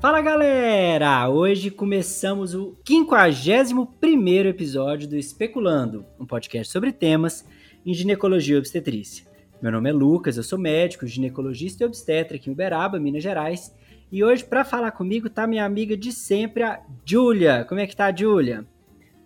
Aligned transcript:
Fala 0.00 0.20
galera! 0.20 1.28
Hoje 1.28 1.72
começamos 1.72 2.54
o 2.54 2.76
51 2.86 4.48
episódio 4.48 5.08
do 5.08 5.16
Especulando, 5.16 6.06
um 6.20 6.24
podcast 6.24 6.72
sobre 6.72 6.92
temas 6.92 7.44
em 7.84 7.92
ginecologia 7.92 8.54
e 8.54 8.58
obstetrícia. 8.58 9.26
Meu 9.60 9.72
nome 9.72 9.90
é 9.90 9.92
Lucas, 9.92 10.36
eu 10.36 10.44
sou 10.44 10.56
médico, 10.56 11.04
ginecologista 11.04 11.82
e 11.82 11.86
obstetra 11.86 12.36
aqui 12.36 12.48
em 12.48 12.52
Uberaba, 12.52 13.00
Minas 13.00 13.24
Gerais. 13.24 13.74
E 14.12 14.22
hoje, 14.22 14.44
para 14.44 14.64
falar 14.64 14.92
comigo, 14.92 15.28
tá 15.28 15.48
minha 15.48 15.64
amiga 15.64 15.96
de 15.96 16.12
sempre, 16.12 16.62
a 16.62 16.80
Júlia. 17.04 17.64
Como 17.64 17.80
é 17.80 17.86
que 17.86 17.96
tá, 17.96 18.14
Júlia? 18.14 18.64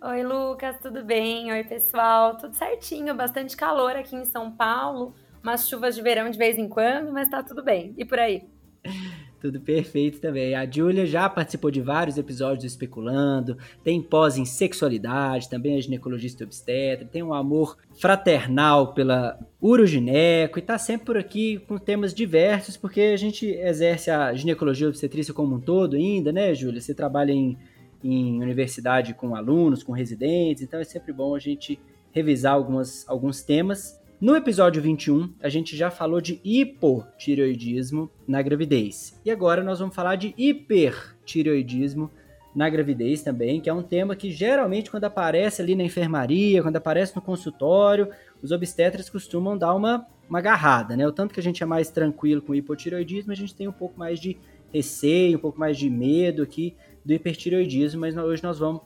Oi, 0.01 0.23
Lucas, 0.23 0.79
tudo 0.81 1.05
bem? 1.05 1.53
Oi, 1.53 1.65
pessoal. 1.65 2.39
Tudo 2.39 2.55
certinho, 2.55 3.15
bastante 3.15 3.55
calor 3.59 3.95
aqui 3.95 4.17
em 4.17 4.25
São 4.25 4.51
Paulo, 4.51 5.15
umas 5.43 5.69
chuvas 5.69 5.95
de 5.95 6.01
verão 6.01 6.31
de 6.31 6.39
vez 6.39 6.57
em 6.57 6.67
quando, 6.67 7.13
mas 7.13 7.29
tá 7.29 7.43
tudo 7.43 7.63
bem. 7.63 7.93
E 7.99 8.07
por 8.07 8.19
aí? 8.19 8.47
Tudo 9.43 9.61
perfeito 9.61 10.21
também. 10.21 10.55
A 10.55 10.65
Júlia 10.65 11.05
já 11.05 11.29
participou 11.29 11.69
de 11.69 11.81
vários 11.81 12.17
episódios 12.17 12.63
do 12.63 12.67
Especulando, 12.69 13.59
tem 13.83 14.01
pós 14.01 14.39
em 14.39 14.45
sexualidade, 14.45 15.51
também 15.51 15.77
é 15.77 15.81
ginecologista 15.81 16.45
obstetra, 16.45 17.05
tem 17.05 17.25
um 17.25 17.35
amor 17.35 17.77
fraternal 17.99 18.95
pela 18.95 19.37
urogineco 19.61 20.61
e 20.61 20.63
tá 20.63 20.79
sempre 20.79 21.07
por 21.07 21.17
aqui 21.17 21.59
com 21.67 21.77
temas 21.77 22.15
diversos, 22.15 22.77
porque 22.77 23.01
a 23.01 23.17
gente 23.17 23.47
exerce 23.47 24.13
a 24.13 24.33
ginecologia 24.33 24.87
obstetrícia 24.87 25.35
como 25.35 25.57
um 25.57 25.61
todo 25.61 25.97
ainda, 25.97 26.31
né, 26.31 26.55
Júlia? 26.55 26.81
Você 26.81 26.95
trabalha 26.95 27.33
em, 27.33 27.59
em 28.05 28.41
universidade 28.41 29.13
com 29.13 29.35
alunos, 29.35 29.83
com 29.83 29.91
residentes, 29.91 30.63
então 30.63 30.79
é 30.79 30.85
sempre 30.85 31.13
bom 31.13 31.35
a 31.35 31.41
gente 31.41 31.81
revisar 32.13 32.53
algumas, 32.53 33.05
alguns 33.09 33.43
temas 33.43 34.01
no 34.23 34.37
episódio 34.37 34.81
21, 34.81 35.35
a 35.43 35.49
gente 35.49 35.77
já 35.77 35.91
falou 35.91 36.21
de 36.21 36.41
hipotireoidismo 36.45 38.09
na 38.25 38.41
gravidez. 38.41 39.21
E 39.25 39.33
agora 39.33 39.65
nós 39.65 39.81
vamos 39.81 39.97
falar 39.97 40.15
de 40.15 40.33
hipertireoidismo 40.39 42.09
na 42.55 42.71
gravidez 42.71 43.25
também, 43.25 43.61
que 43.61 43.69
é 43.69 43.75
um 43.75 43.83
tema 43.83 44.15
que 44.15 44.31
geralmente 44.31 44.93
quando 44.93 45.07
aparece 45.07 45.61
ali 45.61 45.75
na 45.75 45.83
enfermaria, 45.83 46.63
quando 46.63 46.77
aparece 46.77 47.17
no 47.17 47.21
consultório, 47.21 48.11
os 48.41 48.53
obstetras 48.53 49.11
costumam 49.11 49.59
dar 49.59 49.75
uma, 49.75 50.07
uma 50.31 50.39
agarrada, 50.39 50.97
né? 50.97 51.05
O 51.05 51.11
tanto 51.11 51.35
que 51.35 51.41
a 51.41 51.43
gente 51.43 51.61
é 51.61 51.67
mais 51.67 51.91
tranquilo 51.91 52.41
com 52.41 52.55
hipotireoidismo, 52.55 53.33
a 53.33 53.37
gente 53.37 53.57
tem 53.57 53.67
um 53.67 53.73
pouco 53.73 53.99
mais 53.99 54.21
de 54.21 54.39
receio, 54.73 55.37
um 55.37 55.41
pouco 55.41 55.59
mais 55.59 55.77
de 55.77 55.91
medo 55.91 56.45
aqui 56.45 56.77
do 57.05 57.13
hipertireoidismo, 57.13 58.01
mas 58.01 58.17
hoje 58.17 58.41
nós 58.41 58.61
vamos 58.61 58.83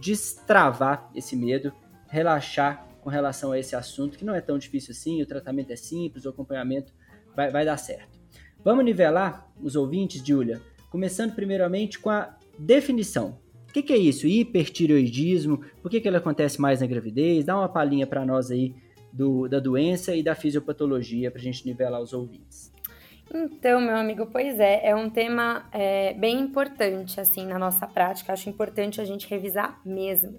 destravar 0.00 1.10
esse 1.14 1.36
medo, 1.36 1.74
relaxar 2.08 2.87
com 3.08 3.10
relação 3.10 3.52
a 3.52 3.58
esse 3.58 3.74
assunto, 3.74 4.18
que 4.18 4.24
não 4.24 4.34
é 4.34 4.40
tão 4.42 4.58
difícil 4.58 4.92
assim, 4.92 5.22
o 5.22 5.26
tratamento 5.26 5.72
é 5.72 5.76
simples, 5.76 6.26
o 6.26 6.28
acompanhamento 6.28 6.92
vai, 7.34 7.50
vai 7.50 7.64
dar 7.64 7.78
certo. 7.78 8.20
Vamos 8.62 8.84
nivelar 8.84 9.50
os 9.62 9.76
ouvintes, 9.76 10.22
Julia, 10.22 10.60
começando 10.90 11.34
primeiramente 11.34 11.98
com 11.98 12.10
a 12.10 12.36
definição. 12.58 13.38
O 13.66 13.72
que, 13.72 13.82
que 13.82 13.94
é 13.94 13.96
isso? 13.96 14.26
Hipertireoidismo? 14.26 15.64
Por 15.80 15.90
que, 15.90 16.02
que 16.02 16.06
ele 16.06 16.18
acontece 16.18 16.60
mais 16.60 16.82
na 16.82 16.86
gravidez? 16.86 17.46
Dá 17.46 17.56
uma 17.56 17.68
palhinha 17.68 18.06
para 18.06 18.26
nós 18.26 18.50
aí 18.50 18.74
do, 19.10 19.48
da 19.48 19.58
doença 19.58 20.14
e 20.14 20.22
da 20.22 20.34
fisiopatologia 20.34 21.30
para 21.30 21.40
a 21.40 21.42
gente 21.44 21.64
nivelar 21.64 22.02
os 22.02 22.12
ouvintes. 22.12 22.70
Então, 23.34 23.80
meu 23.80 23.96
amigo, 23.96 24.26
pois 24.26 24.60
é, 24.60 24.86
é 24.86 24.94
um 24.94 25.08
tema 25.08 25.66
é, 25.72 26.12
bem 26.12 26.40
importante 26.40 27.20
assim 27.20 27.46
na 27.46 27.58
nossa 27.58 27.86
prática. 27.86 28.34
Acho 28.34 28.50
importante 28.50 29.00
a 29.00 29.04
gente 29.04 29.26
revisar 29.28 29.80
mesmo. 29.82 30.38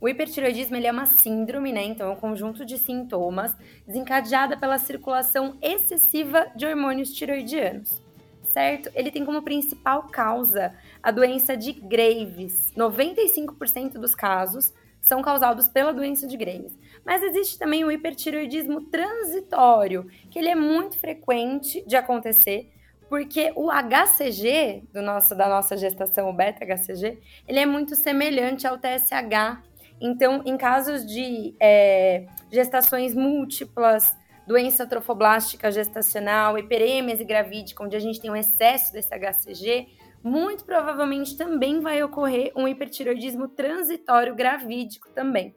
O 0.00 0.08
hipertiroidismo 0.08 0.76
ele 0.76 0.86
é 0.86 0.92
uma 0.92 1.04
síndrome, 1.04 1.72
né? 1.72 1.84
Então 1.84 2.08
é 2.08 2.12
um 2.12 2.16
conjunto 2.16 2.64
de 2.64 2.78
sintomas 2.78 3.54
desencadeada 3.86 4.56
pela 4.56 4.78
circulação 4.78 5.58
excessiva 5.60 6.46
de 6.56 6.64
hormônios 6.66 7.12
tiroidianos. 7.12 8.02
Certo? 8.44 8.90
Ele 8.94 9.10
tem 9.10 9.24
como 9.24 9.42
principal 9.42 10.08
causa 10.08 10.74
a 11.02 11.10
doença 11.10 11.56
de 11.56 11.72
Graves. 11.72 12.72
95% 12.76 13.92
dos 13.92 14.14
casos 14.14 14.72
são 15.00 15.22
causados 15.22 15.68
pela 15.68 15.92
doença 15.92 16.26
de 16.26 16.36
Graves. 16.36 16.76
Mas 17.04 17.22
existe 17.22 17.58
também 17.58 17.84
o 17.84 17.92
hipertiroidismo 17.92 18.82
transitório, 18.86 20.10
que 20.30 20.38
ele 20.38 20.48
é 20.48 20.54
muito 20.54 20.98
frequente 20.98 21.84
de 21.86 21.96
acontecer, 21.96 22.72
porque 23.08 23.52
o 23.54 23.70
HCG 23.70 24.84
do 24.92 25.02
nosso, 25.02 25.34
da 25.34 25.48
nossa 25.48 25.76
gestação, 25.76 26.28
o 26.28 26.32
beta-HCG, 26.32 27.18
ele 27.46 27.58
é 27.58 27.66
muito 27.66 27.94
semelhante 27.94 28.66
ao 28.66 28.78
TSH 28.78 29.69
então, 30.00 30.42
em 30.46 30.56
casos 30.56 31.04
de 31.04 31.54
é, 31.60 32.26
gestações 32.50 33.14
múltiplas, 33.14 34.16
doença 34.46 34.86
trofoblástica 34.86 35.70
gestacional, 35.70 36.58
hiperêmese 36.58 37.24
gravídica, 37.24 37.84
onde 37.84 37.96
a 37.96 38.00
gente 38.00 38.20
tem 38.20 38.30
um 38.30 38.36
excesso 38.36 38.92
desse 38.92 39.10
HCG, 39.10 39.88
muito 40.22 40.64
provavelmente 40.64 41.36
também 41.36 41.80
vai 41.80 42.02
ocorrer 42.02 42.52
um 42.56 42.66
hipertiroidismo 42.66 43.48
transitório 43.48 44.34
gravídico 44.34 45.08
também. 45.10 45.54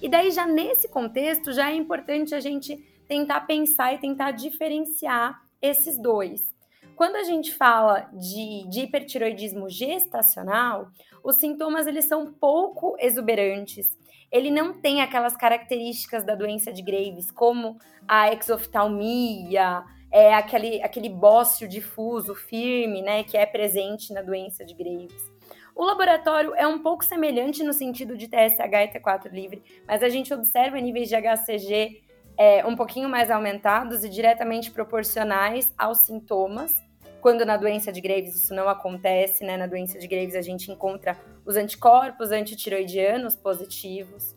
E 0.00 0.08
daí, 0.08 0.30
já 0.30 0.46
nesse 0.46 0.88
contexto, 0.88 1.52
já 1.52 1.70
é 1.70 1.74
importante 1.74 2.34
a 2.34 2.40
gente 2.40 2.76
tentar 3.08 3.42
pensar 3.42 3.94
e 3.94 3.98
tentar 3.98 4.32
diferenciar 4.32 5.42
esses 5.60 5.96
dois. 5.98 6.53
Quando 6.96 7.16
a 7.16 7.24
gente 7.24 7.52
fala 7.52 8.08
de, 8.12 8.68
de 8.68 8.82
hipertiroidismo 8.82 9.68
gestacional, 9.68 10.88
os 11.22 11.36
sintomas 11.36 11.86
eles 11.86 12.04
são 12.04 12.32
pouco 12.32 12.96
exuberantes. 13.00 13.88
Ele 14.30 14.50
não 14.50 14.72
tem 14.72 15.00
aquelas 15.00 15.36
características 15.36 16.24
da 16.24 16.34
doença 16.34 16.72
de 16.72 16.82
Graves, 16.82 17.30
como 17.30 17.78
a 18.06 18.32
exoftalmia, 18.32 19.84
é 20.10 20.34
aquele, 20.34 20.80
aquele 20.82 21.08
bócio 21.08 21.66
difuso, 21.66 22.34
firme, 22.34 23.02
né, 23.02 23.24
que 23.24 23.36
é 23.36 23.44
presente 23.44 24.12
na 24.12 24.22
doença 24.22 24.64
de 24.64 24.74
Graves. 24.74 25.32
O 25.74 25.84
laboratório 25.84 26.54
é 26.54 26.66
um 26.66 26.78
pouco 26.78 27.04
semelhante 27.04 27.64
no 27.64 27.72
sentido 27.72 28.16
de 28.16 28.28
TSH 28.28 28.60
e 28.60 29.00
T4 29.00 29.32
livre, 29.32 29.62
mas 29.88 30.04
a 30.04 30.08
gente 30.08 30.32
observa 30.32 30.78
níveis 30.78 31.08
de 31.08 31.16
HCG 31.16 32.02
é, 32.36 32.64
um 32.64 32.76
pouquinho 32.76 33.08
mais 33.08 33.30
aumentados 33.30 34.04
e 34.04 34.08
diretamente 34.08 34.70
proporcionais 34.70 35.72
aos 35.76 35.98
sintomas 35.98 36.83
quando 37.24 37.46
na 37.46 37.56
doença 37.56 37.90
de 37.90 38.02
Graves 38.02 38.34
isso 38.34 38.54
não 38.54 38.68
acontece, 38.68 39.46
né? 39.46 39.56
Na 39.56 39.66
doença 39.66 39.98
de 39.98 40.06
Graves 40.06 40.34
a 40.34 40.42
gente 40.42 40.70
encontra 40.70 41.18
os 41.42 41.56
anticorpos 41.56 42.30
antitiroidianos 42.30 43.34
positivos. 43.34 44.36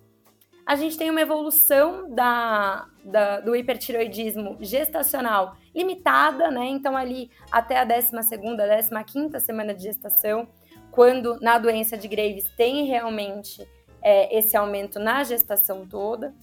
A 0.65 0.73
gente 0.77 0.97
tem 0.97 1.09
uma 1.09 1.19
evolução 1.19 2.09
da, 2.09 2.87
da, 3.03 3.41
do 3.41 3.53
hipertiroidismo 3.53 4.55
gestacional 4.61 5.57
limitada, 5.75 6.49
né? 6.49 6.65
Então, 6.67 6.95
ali 6.95 7.29
até 7.51 7.77
a 7.77 7.83
12, 7.83 8.09
15 9.05 9.37
semana 9.41 9.73
de 9.73 9.83
gestação, 9.83 10.47
quando 10.89 11.37
na 11.41 11.57
doença 11.57 11.97
de 11.97 12.07
Graves 12.07 12.49
tem 12.55 12.85
realmente 12.85 13.67
é, 14.01 14.33
esse 14.33 14.55
aumento 14.55 14.97
na 14.97 15.25
gestação 15.25 15.85
toda. 15.85 16.33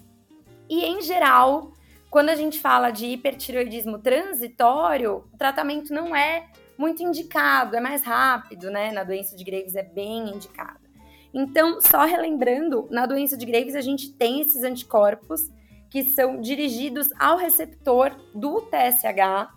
E, 0.69 0.85
em 0.85 1.01
geral, 1.01 1.73
quando 2.15 2.29
a 2.29 2.37
gente 2.37 2.61
fala 2.61 2.93
de 2.93 3.07
hipertiroidismo 3.07 3.99
transitório, 3.99 5.25
o 5.35 5.37
tratamento 5.37 5.93
não 5.93 6.15
é 6.15 6.47
muito 6.79 7.03
indicado, 7.03 7.75
é 7.75 7.81
mais 7.81 8.05
rápido, 8.05 8.71
né? 8.71 8.93
Na 8.93 9.03
doença 9.03 9.35
de 9.35 9.43
Graves 9.43 9.75
é 9.75 9.83
bem 9.83 10.31
indicado. 10.31 10.79
Então, 11.35 11.81
só 11.81 12.05
relembrando, 12.05 12.87
na 12.89 13.05
doença 13.05 13.37
de 13.37 13.45
Graves 13.45 13.75
a 13.75 13.81
gente 13.81 14.13
tem 14.13 14.41
esses 14.41 14.63
anticorpos 14.63 15.51
que 15.91 16.05
são 16.05 16.41
dirigidos 16.41 17.11
ao 17.19 17.37
receptor 17.37 18.15
do 18.33 18.61
TSH, 18.61 19.53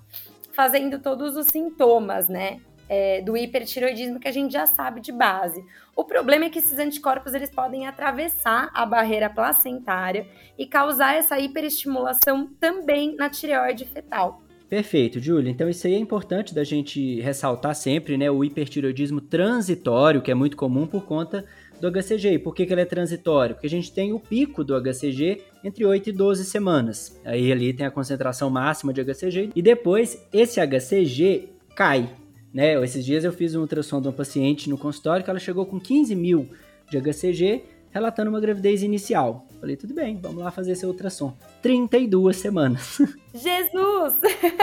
fazendo 0.51 0.97
todos 0.97 1.37
os 1.37 1.45
sintomas, 1.45 2.27
né? 2.27 2.59
É, 2.89 3.21
do 3.21 3.35
hipertiroidismo 3.35 4.19
que 4.19 4.27
a 4.27 4.31
gente 4.31 4.51
já 4.51 4.65
sabe 4.65 5.01
de 5.01 5.11
base. 5.11 5.63
O 5.95 6.03
problema 6.03 6.45
é 6.45 6.49
que 6.49 6.59
esses 6.59 6.77
anticorpos 6.77 7.33
eles 7.33 7.49
podem 7.49 7.87
atravessar 7.87 8.69
a 8.73 8.85
barreira 8.85 9.29
placentária 9.29 10.27
e 10.57 10.65
causar 10.65 11.15
essa 11.15 11.39
hiperestimulação 11.39 12.47
também 12.59 13.15
na 13.15 13.29
tireoide 13.29 13.85
fetal. 13.85 14.41
Perfeito, 14.69 15.19
Júlia. 15.19 15.49
Então 15.49 15.69
isso 15.69 15.87
aí 15.87 15.93
é 15.93 15.97
importante 15.97 16.53
da 16.53 16.63
gente 16.63 17.21
ressaltar 17.21 17.73
sempre, 17.73 18.17
né? 18.17 18.29
O 18.29 18.43
hipertiroidismo 18.43 19.21
transitório, 19.21 20.21
que 20.21 20.29
é 20.29 20.35
muito 20.35 20.57
comum 20.57 20.85
por 20.85 21.05
conta 21.05 21.45
do 21.79 21.89
HCG. 21.89 22.33
E 22.33 22.39
por 22.39 22.53
que, 22.53 22.65
que 22.65 22.73
ele 22.73 22.81
é 22.81 22.85
transitório? 22.85 23.55
Porque 23.55 23.67
a 23.67 23.69
gente 23.69 23.93
tem 23.93 24.11
o 24.11 24.19
pico 24.19 24.65
do 24.65 24.75
HCG 24.75 25.41
entre 25.63 25.85
8 25.85 26.09
e 26.09 26.11
12 26.11 26.43
semanas. 26.43 27.17
Aí 27.23 27.49
ali 27.49 27.71
tem 27.73 27.85
a 27.85 27.91
concentração 27.91 28.49
máxima 28.49 28.91
de 28.91 29.01
HCG. 29.01 29.51
E 29.55 29.61
depois 29.61 30.21
esse 30.33 30.59
HCG 30.59 31.49
cai. 31.73 32.09
Né? 32.57 32.73
Esses 32.83 33.05
dias 33.05 33.23
eu 33.23 33.31
fiz 33.31 33.53
um 33.53 33.61
ultrassom 33.61 34.01
de 34.01 34.07
uma 34.07 34.13
paciente 34.13 34.67
no 34.67 34.79
consultório 34.79 35.23
que 35.23 35.29
ela 35.29 35.37
chegou 35.37 35.63
com 35.63 35.79
15 35.79 36.15
mil 36.15 36.49
de 36.89 36.99
HCG, 36.99 37.61
relatando 37.91 38.31
uma 38.31 38.39
gravidez 38.39 38.81
inicial. 38.81 39.45
Falei, 39.59 39.75
tudo 39.75 39.93
bem, 39.93 40.17
vamos 40.19 40.39
lá 40.39 40.49
fazer 40.49 40.73
seu 40.73 40.89
ultrassom. 40.89 41.37
32 41.61 42.35
semanas. 42.35 42.97
Jesus! 43.31 44.15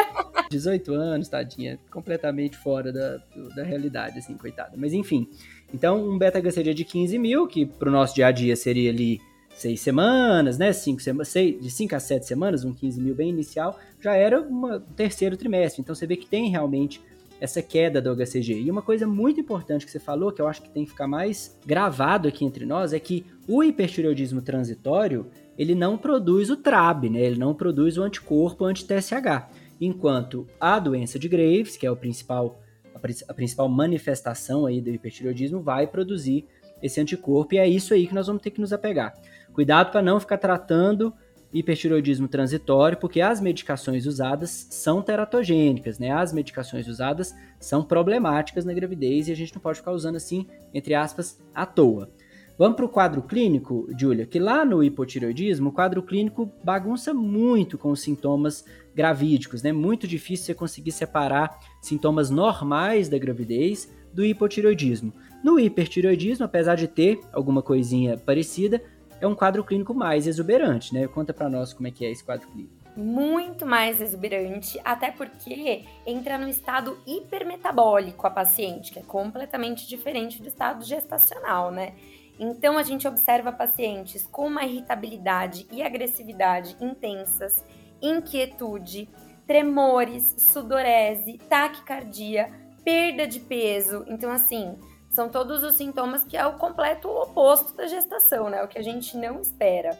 18 0.50 0.92
anos, 0.92 1.28
tadinha, 1.28 1.78
completamente 1.88 2.56
fora 2.56 2.92
da, 2.92 3.20
da 3.54 3.62
realidade, 3.62 4.18
assim, 4.18 4.36
coitada. 4.36 4.72
Mas 4.76 4.92
enfim, 4.92 5.28
então 5.72 6.04
um 6.04 6.18
beta-HCG 6.18 6.74
de 6.74 6.84
15 6.84 7.16
mil, 7.16 7.46
que 7.46 7.64
para 7.64 7.88
o 7.88 7.92
nosso 7.92 8.16
dia 8.16 8.26
a 8.26 8.32
dia 8.32 8.56
seria 8.56 8.90
ali 8.90 9.20
seis 9.54 9.80
semanas, 9.80 10.58
né? 10.58 10.72
Cinco 10.72 11.00
semanas, 11.00 11.28
seis, 11.28 11.62
de 11.62 11.70
5 11.70 11.94
a 11.94 12.00
7 12.00 12.26
semanas, 12.26 12.64
um 12.64 12.74
15 12.74 13.00
mil 13.00 13.14
bem 13.14 13.28
inicial, 13.28 13.78
já 14.00 14.14
era 14.14 14.40
um 14.40 14.80
terceiro 14.96 15.36
trimestre. 15.36 15.80
Então 15.80 15.94
você 15.94 16.08
vê 16.08 16.16
que 16.16 16.26
tem 16.26 16.50
realmente 16.50 17.00
essa 17.44 17.62
queda 17.62 18.00
do 18.00 18.16
HCG. 18.16 18.62
E 18.62 18.70
uma 18.70 18.80
coisa 18.80 19.06
muito 19.06 19.38
importante 19.38 19.84
que 19.84 19.92
você 19.92 20.00
falou, 20.00 20.32
que 20.32 20.40
eu 20.40 20.48
acho 20.48 20.62
que 20.62 20.70
tem 20.70 20.84
que 20.84 20.90
ficar 20.90 21.06
mais 21.06 21.58
gravado 21.66 22.26
aqui 22.26 22.42
entre 22.42 22.64
nós, 22.64 22.94
é 22.94 22.98
que 22.98 23.26
o 23.46 23.62
hipertireoidismo 23.62 24.40
transitório, 24.40 25.26
ele 25.58 25.74
não 25.74 25.98
produz 25.98 26.48
o 26.48 26.56
TRAB, 26.56 27.10
né? 27.10 27.20
Ele 27.20 27.38
não 27.38 27.54
produz 27.54 27.98
o 27.98 28.02
anticorpo 28.02 28.64
anti-TSH. 28.64 29.50
Enquanto 29.78 30.46
a 30.58 30.78
doença 30.78 31.18
de 31.18 31.28
Graves, 31.28 31.76
que 31.76 31.86
é 31.86 31.90
o 31.90 31.96
principal, 31.96 32.62
a, 32.94 33.34
principal 33.34 33.68
manifestação 33.68 34.64
aí 34.64 34.80
do 34.80 34.88
hipertireoidismo, 34.88 35.60
vai 35.60 35.86
produzir 35.86 36.46
esse 36.82 36.98
anticorpo, 36.98 37.54
e 37.54 37.58
é 37.58 37.68
isso 37.68 37.92
aí 37.92 38.06
que 38.06 38.14
nós 38.14 38.26
vamos 38.26 38.42
ter 38.42 38.50
que 38.50 38.60
nos 38.60 38.72
apegar. 38.72 39.14
Cuidado 39.52 39.90
para 39.90 40.00
não 40.00 40.18
ficar 40.18 40.38
tratando 40.38 41.12
hipertiroidismo 41.54 42.26
transitório, 42.26 42.98
porque 42.98 43.20
as 43.20 43.40
medicações 43.40 44.04
usadas 44.04 44.66
são 44.70 45.00
teratogênicas, 45.00 46.00
né? 46.00 46.10
As 46.10 46.32
medicações 46.32 46.88
usadas 46.88 47.32
são 47.60 47.84
problemáticas 47.84 48.64
na 48.64 48.74
gravidez 48.74 49.28
e 49.28 49.32
a 49.32 49.36
gente 49.36 49.54
não 49.54 49.62
pode 49.62 49.78
ficar 49.78 49.92
usando 49.92 50.16
assim, 50.16 50.48
entre 50.74 50.94
aspas, 50.94 51.40
à 51.54 51.64
toa. 51.64 52.10
Vamos 52.58 52.76
para 52.76 52.84
o 52.84 52.88
quadro 52.88 53.22
clínico, 53.22 53.88
Júlia, 53.98 54.26
que 54.26 54.38
lá 54.38 54.64
no 54.64 54.82
hipotiroidismo, 54.82 55.70
o 55.70 55.72
quadro 55.72 56.02
clínico 56.02 56.52
bagunça 56.62 57.12
muito 57.14 57.76
com 57.78 57.90
os 57.90 58.00
sintomas 58.00 58.64
gravídicos, 58.94 59.62
né? 59.62 59.72
Muito 59.72 60.06
difícil 60.06 60.46
você 60.46 60.54
conseguir 60.54 60.92
separar 60.92 61.58
sintomas 61.80 62.30
normais 62.30 63.08
da 63.08 63.18
gravidez 63.18 63.92
do 64.12 64.24
hipotiroidismo. 64.24 65.12
No 65.42 65.58
hipertiroidismo, 65.58 66.44
apesar 66.44 66.76
de 66.76 66.86
ter 66.88 67.20
alguma 67.32 67.60
coisinha 67.60 68.16
parecida, 68.16 68.80
é 69.24 69.28
um 69.28 69.34
quadro 69.34 69.64
clínico 69.64 69.94
mais 69.94 70.26
exuberante, 70.26 70.92
né? 70.92 71.08
Conta 71.08 71.32
para 71.32 71.48
nós 71.48 71.72
como 71.72 71.88
é 71.88 71.90
que 71.90 72.04
é 72.04 72.10
esse 72.10 72.22
quadro 72.22 72.46
clínico. 72.48 72.74
Muito 72.94 73.66
mais 73.66 74.00
exuberante, 74.00 74.78
até 74.84 75.10
porque 75.10 75.84
entra 76.06 76.38
no 76.38 76.48
estado 76.48 76.96
hipermetabólico 77.06 78.26
a 78.26 78.30
paciente, 78.30 78.92
que 78.92 78.98
é 78.98 79.02
completamente 79.02 79.88
diferente 79.88 80.40
do 80.40 80.48
estado 80.48 80.84
gestacional, 80.84 81.70
né? 81.70 81.94
Então 82.38 82.76
a 82.76 82.82
gente 82.82 83.08
observa 83.08 83.50
pacientes 83.50 84.26
com 84.26 84.46
uma 84.46 84.64
irritabilidade 84.64 85.66
e 85.72 85.82
agressividade 85.82 86.76
intensas, 86.80 87.64
inquietude, 88.02 89.08
tremores, 89.46 90.34
sudorese, 90.36 91.38
taquicardia, 91.48 92.50
perda 92.84 93.26
de 93.26 93.40
peso. 93.40 94.04
Então 94.06 94.30
assim, 94.30 94.76
são 95.14 95.28
todos 95.28 95.62
os 95.62 95.74
sintomas 95.74 96.24
que 96.24 96.36
é 96.36 96.46
o 96.46 96.54
completo 96.54 97.08
oposto 97.08 97.74
da 97.74 97.86
gestação, 97.86 98.50
né? 98.50 98.62
O 98.62 98.68
que 98.68 98.78
a 98.78 98.82
gente 98.82 99.16
não 99.16 99.40
espera. 99.40 99.98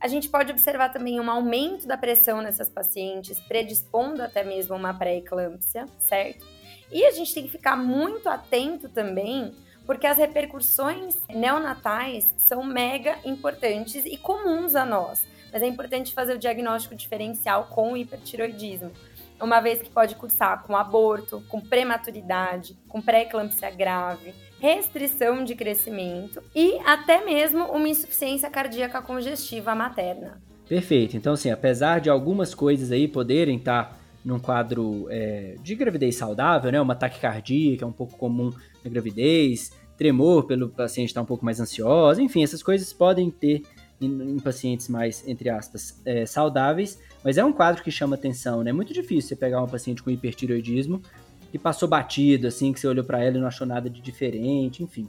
A 0.00 0.08
gente 0.08 0.28
pode 0.28 0.52
observar 0.52 0.92
também 0.92 1.18
um 1.18 1.30
aumento 1.30 1.86
da 1.86 1.96
pressão 1.96 2.42
nessas 2.42 2.68
pacientes, 2.68 3.40
predispondo 3.40 4.22
até 4.22 4.44
mesmo 4.44 4.74
a 4.74 4.76
uma 4.76 4.94
pré-eclâmpsia, 4.94 5.86
certo? 5.98 6.46
E 6.90 7.04
a 7.04 7.10
gente 7.10 7.32
tem 7.32 7.44
que 7.44 7.50
ficar 7.50 7.76
muito 7.76 8.28
atento 8.28 8.88
também, 8.88 9.54
porque 9.86 10.06
as 10.06 10.18
repercussões 10.18 11.16
neonatais 11.28 12.28
são 12.36 12.62
mega 12.62 13.16
importantes 13.24 14.04
e 14.04 14.16
comuns 14.16 14.74
a 14.74 14.84
nós. 14.84 15.26
Mas 15.52 15.62
é 15.62 15.66
importante 15.66 16.12
fazer 16.12 16.34
o 16.34 16.38
diagnóstico 16.38 16.94
diferencial 16.94 17.66
com 17.66 17.92
o 17.92 17.96
hipertiroidismo, 17.96 18.92
uma 19.40 19.60
vez 19.60 19.80
que 19.80 19.90
pode 19.90 20.14
cursar 20.14 20.62
com 20.64 20.76
aborto, 20.76 21.42
com 21.48 21.60
prematuridade, 21.60 22.76
com 22.88 23.00
pré-eclâmpsia 23.00 23.70
grave, 23.70 24.34
restrição 24.60 25.44
de 25.44 25.54
crescimento 25.54 26.42
e 26.54 26.78
até 26.84 27.24
mesmo 27.24 27.64
uma 27.64 27.88
insuficiência 27.88 28.48
cardíaca 28.50 29.02
congestiva 29.02 29.74
materna. 29.74 30.40
Perfeito. 30.68 31.16
Então, 31.16 31.34
assim, 31.34 31.50
apesar 31.50 32.00
de 32.00 32.10
algumas 32.10 32.54
coisas 32.54 32.90
aí 32.90 33.06
poderem 33.06 33.56
estar 33.56 33.98
num 34.24 34.40
quadro 34.40 35.06
é, 35.08 35.54
de 35.62 35.74
gravidez 35.76 36.16
saudável, 36.16 36.72
né, 36.72 36.80
uma 36.80 36.96
taquicardia, 36.96 37.76
que 37.76 37.84
é 37.84 37.86
um 37.86 37.92
pouco 37.92 38.16
comum 38.16 38.50
na 38.84 38.90
gravidez, 38.90 39.70
tremor 39.96 40.44
pelo 40.44 40.68
paciente 40.68 41.08
estar 41.08 41.22
um 41.22 41.26
pouco 41.26 41.44
mais 41.44 41.60
ansioso, 41.60 42.20
enfim, 42.20 42.42
essas 42.42 42.62
coisas 42.62 42.92
podem 42.92 43.30
ter 43.30 43.62
em, 44.00 44.06
em 44.06 44.38
pacientes 44.38 44.88
mais, 44.88 45.26
entre 45.26 45.48
aspas, 45.48 46.00
é, 46.04 46.26
saudáveis, 46.26 46.98
mas 47.22 47.38
é 47.38 47.44
um 47.44 47.52
quadro 47.52 47.82
que 47.82 47.90
chama 47.90 48.16
atenção, 48.16 48.62
né? 48.62 48.70
É 48.70 48.72
muito 48.72 48.92
difícil 48.92 49.28
você 49.28 49.36
pegar 49.36 49.62
um 49.62 49.68
paciente 49.68 50.02
com 50.02 50.10
hipertiroidismo 50.10 51.00
que 51.50 51.58
passou 51.58 51.88
batido, 51.88 52.46
assim, 52.46 52.72
que 52.72 52.80
você 52.80 52.86
olhou 52.86 53.04
para 53.04 53.22
ela 53.22 53.36
e 53.36 53.40
não 53.40 53.46
achou 53.46 53.66
nada 53.66 53.88
de 53.88 54.00
diferente, 54.00 54.82
enfim. 54.82 55.08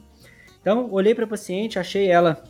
Então, 0.60 0.90
olhei 0.92 1.14
para 1.14 1.24
a 1.24 1.28
paciente, 1.28 1.78
achei 1.78 2.06
ela 2.08 2.42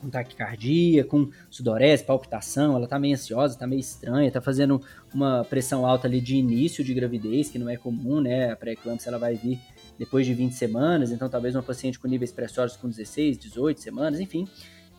com 0.00 0.08
taquicardia, 0.08 1.04
com 1.04 1.30
sudorese, 1.50 2.04
palpitação, 2.04 2.76
ela 2.76 2.86
tá 2.86 2.98
meio 2.98 3.14
ansiosa, 3.14 3.58
tá 3.58 3.66
meio 3.66 3.80
estranha, 3.80 4.30
tá 4.30 4.40
fazendo 4.40 4.80
uma 5.12 5.44
pressão 5.44 5.84
alta 5.84 6.06
ali 6.06 6.20
de 6.20 6.36
início 6.36 6.84
de 6.84 6.94
gravidez, 6.94 7.50
que 7.50 7.58
não 7.58 7.68
é 7.68 7.76
comum, 7.76 8.20
né? 8.20 8.52
A 8.52 8.56
pré-eclâmpsia 8.56 9.10
ela 9.10 9.18
vai 9.18 9.34
vir 9.34 9.60
depois 9.98 10.26
de 10.26 10.34
20 10.34 10.52
semanas, 10.52 11.10
então 11.10 11.28
talvez 11.28 11.54
uma 11.54 11.62
paciente 11.62 11.98
com 11.98 12.06
níveis 12.06 12.30
pressóricos 12.30 12.80
com 12.80 12.88
16, 12.88 13.38
18 13.38 13.80
semanas, 13.80 14.20
enfim. 14.20 14.46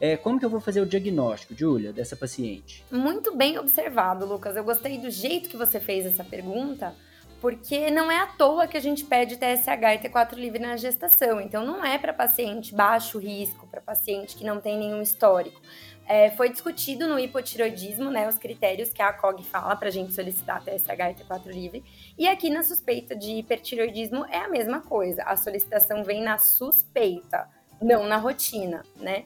É, 0.01 0.15
como 0.15 0.39
que 0.39 0.45
eu 0.45 0.49
vou 0.49 0.61
fazer 0.61 0.79
o 0.79 0.85
diagnóstico, 0.85 1.53
Júlia, 1.53 1.91
dessa 1.91 2.15
paciente? 2.15 2.83
Muito 2.89 3.35
bem 3.35 3.57
observado, 3.57 4.25
Lucas. 4.25 4.55
Eu 4.55 4.63
gostei 4.63 4.97
do 4.97 5.09
jeito 5.09 5.49
que 5.49 5.57
você 5.57 5.79
fez 5.79 6.05
essa 6.05 6.23
pergunta, 6.23 6.93
porque 7.41 7.89
não 7.89 8.11
é 8.11 8.17
à 8.17 8.27
toa 8.27 8.67
que 8.67 8.77
a 8.77 8.81
gente 8.81 9.05
pede 9.05 9.37
TSH 9.37 9.95
e 9.95 10.09
T4 10.09 10.33
livre 10.33 10.59
na 10.59 10.75
gestação. 10.75 11.39
Então, 11.39 11.65
não 11.65 11.83
é 11.83 11.97
para 11.97 12.13
paciente 12.13 12.75
baixo 12.75 13.17
risco, 13.17 13.67
para 13.67 13.81
paciente 13.81 14.35
que 14.35 14.43
não 14.43 14.59
tem 14.59 14.77
nenhum 14.77 15.01
histórico. 15.01 15.59
É, 16.05 16.31
foi 16.31 16.49
discutido 16.49 17.07
no 17.07 17.19
hipotiroidismo, 17.19 18.09
né, 18.09 18.27
os 18.27 18.37
critérios 18.37 18.91
que 18.91 18.99
a 18.99 19.13
COG 19.13 19.43
fala 19.43 19.75
para 19.75 19.89
a 19.89 19.91
gente 19.91 20.11
solicitar 20.11 20.63
TSH 20.63 20.89
e 20.89 21.23
T4 21.23 21.45
livre. 21.45 21.83
E 22.17 22.27
aqui 22.27 22.49
na 22.49 22.63
suspeita 22.63 23.15
de 23.15 23.33
hipertiroidismo 23.33 24.25
é 24.25 24.39
a 24.39 24.49
mesma 24.49 24.81
coisa. 24.81 25.21
A 25.23 25.37
solicitação 25.37 26.03
vem 26.03 26.23
na 26.23 26.39
suspeita, 26.39 27.47
não 27.79 28.07
na 28.07 28.17
rotina, 28.17 28.83
né? 28.95 29.25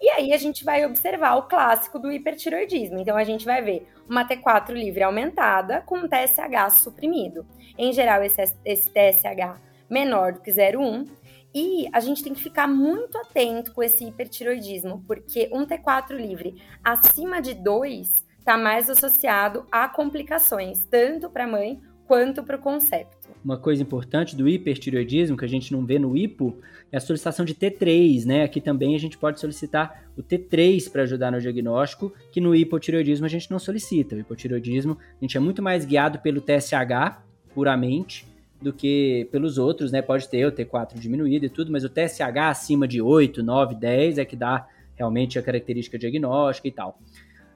E 0.00 0.10
aí 0.10 0.32
a 0.32 0.36
gente 0.36 0.64
vai 0.64 0.84
observar 0.84 1.36
o 1.36 1.44
clássico 1.44 2.00
do 2.00 2.10
hipertiroidismo. 2.10 2.98
Então 2.98 3.16
a 3.16 3.24
gente 3.24 3.44
vai 3.44 3.62
ver 3.62 3.88
uma 4.08 4.26
T4 4.26 4.70
livre 4.70 5.02
aumentada 5.02 5.80
com 5.82 6.08
TSH 6.08 6.70
suprimido. 6.70 7.46
Em 7.76 7.92
geral, 7.92 8.22
esse, 8.22 8.54
esse 8.64 8.90
TSH 8.90 9.60
menor 9.88 10.32
do 10.32 10.40
que 10.40 10.50
0,1. 10.50 11.08
E 11.54 11.88
a 11.92 12.00
gente 12.00 12.22
tem 12.22 12.34
que 12.34 12.42
ficar 12.42 12.66
muito 12.66 13.16
atento 13.16 13.72
com 13.72 13.82
esse 13.82 14.04
hipertiroidismo, 14.04 15.04
porque 15.06 15.48
um 15.52 15.64
T4 15.64 16.16
livre 16.16 16.60
acima 16.82 17.40
de 17.40 17.54
2 17.54 18.24
está 18.40 18.58
mais 18.58 18.90
associado 18.90 19.64
a 19.70 19.88
complicações, 19.88 20.84
tanto 20.90 21.30
para 21.30 21.44
a 21.44 21.48
mãe 21.48 21.80
quanto 22.06 22.42
para 22.42 22.56
o 22.56 22.60
concepto. 22.60 23.23
Uma 23.44 23.58
coisa 23.58 23.82
importante 23.82 24.34
do 24.34 24.48
hipertireoidismo 24.48 25.36
que 25.36 25.44
a 25.44 25.48
gente 25.48 25.70
não 25.70 25.84
vê 25.84 25.98
no 25.98 26.16
hipo 26.16 26.56
é 26.90 26.96
a 26.96 27.00
solicitação 27.00 27.44
de 27.44 27.54
T3, 27.54 28.24
né? 28.24 28.42
Aqui 28.42 28.58
também 28.58 28.94
a 28.94 28.98
gente 28.98 29.18
pode 29.18 29.38
solicitar 29.38 30.02
o 30.16 30.22
T3 30.22 30.90
para 30.90 31.02
ajudar 31.02 31.30
no 31.30 31.38
diagnóstico, 31.38 32.14
que 32.32 32.40
no 32.40 32.54
hipotireoidismo 32.54 33.26
a 33.26 33.28
gente 33.28 33.50
não 33.50 33.58
solicita. 33.58 34.16
O 34.16 34.20
hipotireoidismo 34.20 34.96
a 35.20 35.24
gente 35.24 35.36
é 35.36 35.40
muito 35.40 35.62
mais 35.62 35.84
guiado 35.84 36.20
pelo 36.20 36.40
TSH 36.40 37.22
puramente 37.52 38.26
do 38.62 38.72
que 38.72 39.28
pelos 39.30 39.58
outros, 39.58 39.92
né? 39.92 40.00
Pode 40.00 40.26
ter 40.26 40.46
o 40.46 40.52
T4 40.52 40.98
diminuído 40.98 41.44
e 41.44 41.50
tudo, 41.50 41.70
mas 41.70 41.84
o 41.84 41.90
TSH 41.90 42.48
acima 42.48 42.88
de 42.88 43.02
8, 43.02 43.42
9, 43.42 43.74
10 43.74 44.16
é 44.16 44.24
que 44.24 44.36
dá 44.36 44.66
realmente 44.96 45.38
a 45.38 45.42
característica 45.42 45.98
diagnóstica 45.98 46.66
e 46.66 46.72
tal. 46.72 46.98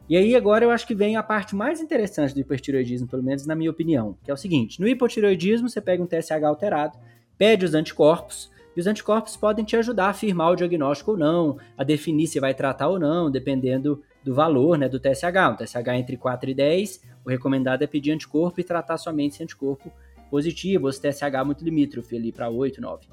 E 0.09 0.17
aí 0.17 0.35
agora 0.35 0.65
eu 0.65 0.71
acho 0.71 0.87
que 0.87 0.95
vem 0.95 1.17
a 1.17 1.23
parte 1.23 1.55
mais 1.55 1.81
interessante 1.81 2.33
do 2.33 2.41
hipertiroidismo, 2.41 3.07
pelo 3.07 3.23
menos 3.23 3.45
na 3.45 3.55
minha 3.55 3.71
opinião, 3.71 4.17
que 4.25 4.31
é 4.31 4.35
o 4.35 4.39
seguinte: 4.39 4.81
no 4.81 4.89
hipotiroidismo 4.89 5.69
você 5.69 5.81
pega 5.81 6.03
um 6.03 6.07
TSH 6.07 6.43
alterado, 6.45 6.99
pede 7.37 7.67
os 7.67 7.75
anticorpos, 7.75 8.51
e 8.75 8.81
os 8.81 8.87
anticorpos 8.87 9.37
podem 9.37 9.65
te 9.65 9.77
ajudar 9.77 10.07
a 10.07 10.11
afirmar 10.11 10.53
o 10.53 10.57
diagnóstico 10.57 11.11
ou 11.11 11.17
não, 11.19 11.59
a 11.77 11.85
definir 11.85 12.27
se 12.27 12.41
vai 12.41 12.55
tratar 12.55 12.89
ou 12.89 12.99
não, 12.99 13.31
dependendo 13.31 14.03
do 14.25 14.35
valor 14.35 14.79
né, 14.79 14.89
do 14.89 14.99
TSH. 14.99 15.51
Um 15.51 15.57
TSH 15.57 15.89
entre 15.97 16.17
4 16.17 16.51
e 16.51 16.55
10, 16.55 17.03
o 17.25 17.29
recomendado 17.29 17.83
é 17.83 17.87
pedir 17.87 18.13
anticorpo 18.13 18.61
e 18.61 18.65
tratar 18.65 18.97
somente 18.97 19.35
esse 19.35 19.43
anticorpo 19.43 19.93
positivo, 20.31 20.87
ou 20.87 20.93
se 20.93 21.03
TSH 21.03 21.45
muito 21.45 21.65
limítrofe 21.65 22.17
ali 22.17 22.33
para 22.33 22.49
8, 22.49 22.81
9. 22.81 23.07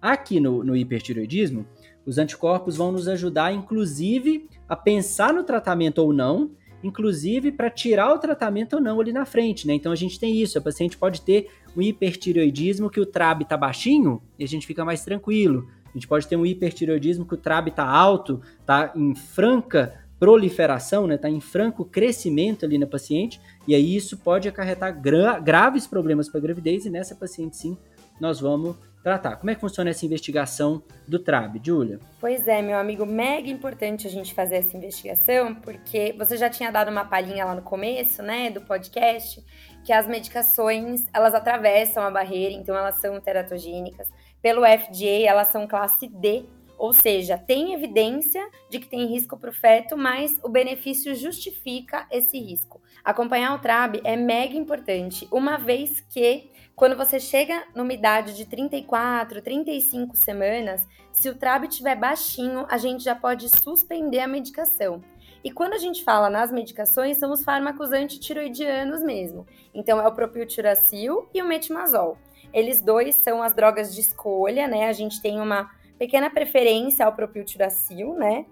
Aqui 0.00 0.40
no, 0.40 0.64
no 0.64 0.74
hipertiroidismo, 0.74 1.66
os 2.04 2.18
anticorpos 2.18 2.76
vão 2.76 2.92
nos 2.92 3.06
ajudar, 3.08 3.52
inclusive, 3.52 4.48
a 4.68 4.74
pensar 4.74 5.32
no 5.32 5.44
tratamento 5.44 5.98
ou 5.98 6.12
não, 6.12 6.50
inclusive 6.82 7.52
para 7.52 7.70
tirar 7.70 8.12
o 8.12 8.18
tratamento 8.18 8.74
ou 8.74 8.80
não 8.80 9.00
ali 9.00 9.12
na 9.12 9.24
frente, 9.24 9.66
né? 9.66 9.74
Então 9.74 9.92
a 9.92 9.96
gente 9.96 10.18
tem 10.18 10.40
isso, 10.40 10.58
a 10.58 10.60
paciente 10.60 10.96
pode 10.96 11.20
ter 11.20 11.48
um 11.76 11.82
hipertireoidismo 11.82 12.90
que 12.90 13.00
o 13.00 13.06
TRAB 13.06 13.42
está 13.42 13.56
baixinho 13.56 14.22
e 14.38 14.44
a 14.44 14.48
gente 14.48 14.66
fica 14.66 14.84
mais 14.84 15.04
tranquilo. 15.04 15.68
A 15.86 15.92
gente 15.92 16.06
pode 16.06 16.26
ter 16.26 16.36
um 16.36 16.46
hipertireoidismo 16.46 17.26
que 17.26 17.34
o 17.34 17.36
TRAB 17.36 17.68
está 17.68 17.84
alto, 17.84 18.40
está 18.60 18.92
em 18.94 19.14
franca 19.14 20.00
proliferação, 20.18 21.06
né? 21.06 21.14
Está 21.14 21.30
em 21.30 21.40
franco 21.40 21.84
crescimento 21.84 22.64
ali 22.64 22.78
na 22.78 22.86
paciente 22.86 23.40
e 23.66 23.74
aí 23.74 23.96
isso 23.96 24.18
pode 24.18 24.48
acarretar 24.48 25.00
gra 25.00 25.38
graves 25.38 25.86
problemas 25.86 26.28
para 26.28 26.38
a 26.38 26.42
gravidez 26.42 26.84
e 26.84 26.90
nessa 26.90 27.14
paciente 27.14 27.56
sim 27.56 27.76
nós 28.20 28.38
vamos 28.38 28.76
tratar. 29.02 29.36
Como 29.36 29.50
é 29.50 29.54
que 29.54 29.60
funciona 29.60 29.90
essa 29.90 30.04
investigação 30.04 30.82
do 31.06 31.18
TRAB, 31.18 31.60
Júlia? 31.64 32.00
Pois 32.20 32.46
é, 32.46 32.60
meu 32.60 32.78
amigo, 32.78 33.06
mega 33.06 33.48
importante 33.48 34.06
a 34.06 34.10
gente 34.10 34.34
fazer 34.34 34.56
essa 34.56 34.76
investigação, 34.76 35.54
porque 35.54 36.14
você 36.18 36.36
já 36.36 36.50
tinha 36.50 36.70
dado 36.70 36.90
uma 36.90 37.04
palhinha 37.04 37.44
lá 37.44 37.54
no 37.54 37.62
começo, 37.62 38.22
né, 38.22 38.50
do 38.50 38.60
podcast, 38.60 39.42
que 39.84 39.92
as 39.92 40.06
medicações, 40.06 41.06
elas 41.12 41.34
atravessam 41.34 42.02
a 42.02 42.10
barreira, 42.10 42.54
então 42.54 42.76
elas 42.76 42.96
são 42.96 43.18
teratogênicas. 43.20 44.08
Pelo 44.42 44.62
FDA, 44.62 45.26
elas 45.26 45.48
são 45.48 45.66
classe 45.66 46.06
D, 46.06 46.44
ou 46.80 46.94
seja, 46.94 47.36
tem 47.36 47.74
evidência 47.74 48.42
de 48.70 48.78
que 48.78 48.88
tem 48.88 49.06
risco 49.06 49.36
para 49.36 49.50
o 49.50 49.52
feto, 49.52 49.98
mas 49.98 50.38
o 50.42 50.48
benefício 50.48 51.14
justifica 51.14 52.06
esse 52.10 52.38
risco. 52.38 52.80
Acompanhar 53.04 53.54
o 53.54 53.58
TRAB 53.58 54.00
é 54.02 54.16
mega 54.16 54.56
importante, 54.56 55.28
uma 55.30 55.58
vez 55.58 56.00
que 56.00 56.49
quando 56.80 56.96
você 56.96 57.20
chega 57.20 57.62
numa 57.74 57.92
idade 57.92 58.34
de 58.34 58.46
34, 58.46 59.42
35 59.42 60.16
semanas, 60.16 60.88
se 61.12 61.28
o 61.28 61.34
TRAB 61.34 61.64
estiver 61.64 61.94
baixinho, 61.94 62.64
a 62.70 62.78
gente 62.78 63.04
já 63.04 63.14
pode 63.14 63.50
suspender 63.50 64.20
a 64.20 64.26
medicação. 64.26 65.02
E 65.44 65.50
quando 65.50 65.74
a 65.74 65.78
gente 65.78 66.02
fala 66.02 66.30
nas 66.30 66.50
medicações, 66.50 67.18
são 67.18 67.32
os 67.32 67.44
fármacos 67.44 67.92
antitiroidianos 67.92 69.02
mesmo. 69.02 69.46
Então 69.74 70.00
é 70.00 70.08
o 70.08 70.14
propiltiracil 70.14 71.28
e 71.34 71.42
o 71.42 71.46
metimazol. 71.46 72.16
Eles 72.50 72.80
dois 72.80 73.14
são 73.16 73.42
as 73.42 73.52
drogas 73.52 73.94
de 73.94 74.00
escolha, 74.00 74.66
né? 74.66 74.88
A 74.88 74.94
gente 74.94 75.20
tem 75.20 75.38
uma 75.38 75.70
pequena 75.98 76.30
preferência 76.30 77.04
ao 77.04 77.12
propiltiracil, 77.12 78.14
né? 78.14 78.46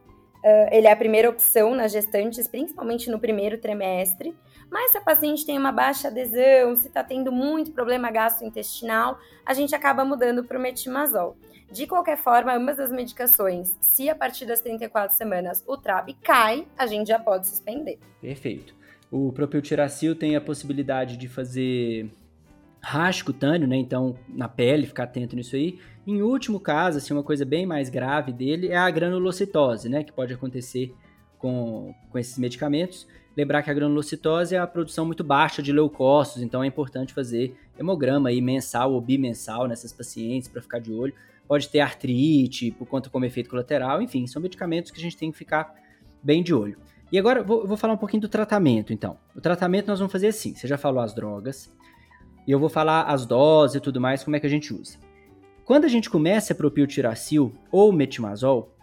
Uh, 0.44 0.68
ele 0.70 0.86
é 0.86 0.92
a 0.92 0.96
primeira 0.96 1.30
opção 1.30 1.74
nas 1.74 1.92
gestantes, 1.92 2.46
principalmente 2.46 3.10
no 3.10 3.18
primeiro 3.18 3.56
trimestre. 3.56 4.36
Mas 4.70 4.92
se 4.92 4.98
a 4.98 5.00
paciente 5.00 5.46
tem 5.46 5.58
uma 5.58 5.72
baixa 5.72 6.08
adesão, 6.08 6.76
se 6.76 6.88
está 6.88 7.02
tendo 7.02 7.32
muito 7.32 7.72
problema 7.72 8.10
gastrointestinal, 8.10 9.18
a 9.44 9.54
gente 9.54 9.74
acaba 9.74 10.04
mudando 10.04 10.44
para 10.44 10.58
o 10.58 10.60
metimazol. 10.60 11.36
De 11.70 11.86
qualquer 11.86 12.16
forma, 12.16 12.54
ambas 12.54 12.78
as 12.78 12.90
medicações, 12.90 13.76
se 13.80 14.08
a 14.08 14.14
partir 14.14 14.46
das 14.46 14.60
34 14.60 15.16
semanas 15.16 15.62
o 15.66 15.76
TRAB 15.76 16.14
cai, 16.22 16.66
a 16.76 16.86
gente 16.86 17.08
já 17.08 17.18
pode 17.18 17.46
suspender. 17.46 17.98
Perfeito. 18.20 18.74
O 19.10 19.32
propiltiracil 19.32 20.14
tem 20.14 20.36
a 20.36 20.40
possibilidade 20.40 21.16
de 21.16 21.28
fazer 21.28 22.10
rash 22.80 23.22
cutâneo, 23.22 23.66
né? 23.66 23.76
Então, 23.76 24.16
na 24.28 24.48
pele, 24.48 24.86
ficar 24.86 25.04
atento 25.04 25.36
nisso 25.36 25.56
aí. 25.56 25.78
Em 26.06 26.22
último 26.22 26.58
caso, 26.58 26.98
assim, 26.98 27.12
uma 27.12 27.22
coisa 27.22 27.44
bem 27.44 27.66
mais 27.66 27.90
grave 27.90 28.32
dele 28.32 28.68
é 28.68 28.76
a 28.76 28.90
granulocitose, 28.90 29.88
né? 29.88 30.04
Que 30.04 30.12
pode 30.12 30.32
acontecer 30.32 30.94
com, 31.38 31.94
com 32.10 32.18
esses 32.18 32.38
medicamentos. 32.38 33.06
Lembrar 33.38 33.62
que 33.62 33.70
a 33.70 33.72
granulocitose 33.72 34.56
é 34.56 34.58
a 34.58 34.66
produção 34.66 35.06
muito 35.06 35.22
baixa 35.22 35.62
de 35.62 35.70
leucócitos, 35.72 36.42
então 36.42 36.60
é 36.60 36.66
importante 36.66 37.14
fazer 37.14 37.56
hemograma 37.78 38.30
aí 38.30 38.40
mensal 38.40 38.92
ou 38.92 39.00
bimensal 39.00 39.68
nessas 39.68 39.92
pacientes 39.92 40.48
para 40.48 40.60
ficar 40.60 40.80
de 40.80 40.92
olho. 40.92 41.14
Pode 41.46 41.68
ter 41.68 41.78
artrite 41.78 42.72
por 42.72 42.84
conta 42.88 43.08
como 43.08 43.24
efeito 43.24 43.48
colateral, 43.48 44.02
enfim, 44.02 44.26
são 44.26 44.42
medicamentos 44.42 44.90
que 44.90 44.98
a 44.98 45.00
gente 45.00 45.16
tem 45.16 45.30
que 45.30 45.38
ficar 45.38 45.72
bem 46.20 46.42
de 46.42 46.52
olho. 46.52 46.78
E 47.12 47.18
agora 47.18 47.40
vou, 47.44 47.64
vou 47.64 47.76
falar 47.76 47.92
um 47.92 47.96
pouquinho 47.96 48.22
do 48.22 48.28
tratamento, 48.28 48.92
então. 48.92 49.16
O 49.36 49.40
tratamento 49.40 49.86
nós 49.86 50.00
vamos 50.00 50.10
fazer 50.10 50.26
assim, 50.26 50.56
você 50.56 50.66
já 50.66 50.76
falou 50.76 51.00
as 51.00 51.14
drogas, 51.14 51.72
e 52.44 52.50
eu 52.50 52.58
vou 52.58 52.68
falar 52.68 53.02
as 53.02 53.24
doses 53.24 53.76
e 53.76 53.80
tudo 53.80 54.00
mais, 54.00 54.24
como 54.24 54.34
é 54.34 54.40
que 54.40 54.46
a 54.46 54.50
gente 54.50 54.74
usa. 54.74 54.98
Quando 55.64 55.84
a 55.84 55.88
gente 55.88 56.10
começa 56.10 56.54
a 56.54 56.56
propiltiracil 56.56 57.54
ou 57.70 57.92
metimazol, 57.92 58.74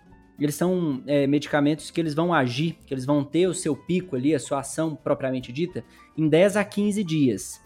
eles 0.44 0.56
são 0.56 1.02
é, 1.08 1.26
medicamentos 1.26 1.90
que 1.90 2.00
eles 2.00 2.14
vão 2.14 2.34
agir, 2.34 2.78
que 2.86 2.94
eles 2.94 3.06
vão 3.06 3.24
ter 3.24 3.48
o 3.48 3.54
seu 3.54 3.76
pico 3.76 4.16
ali, 4.16 4.36
a 4.36 4.40
sua 4.40 4.60
ação 4.60 4.96
propriamente 4.96 5.52
dita, 5.52 5.84
em 6.18 6.28
10 6.28 6.58
a 6.58 6.64
15 6.64 7.04
dias. 7.04 7.62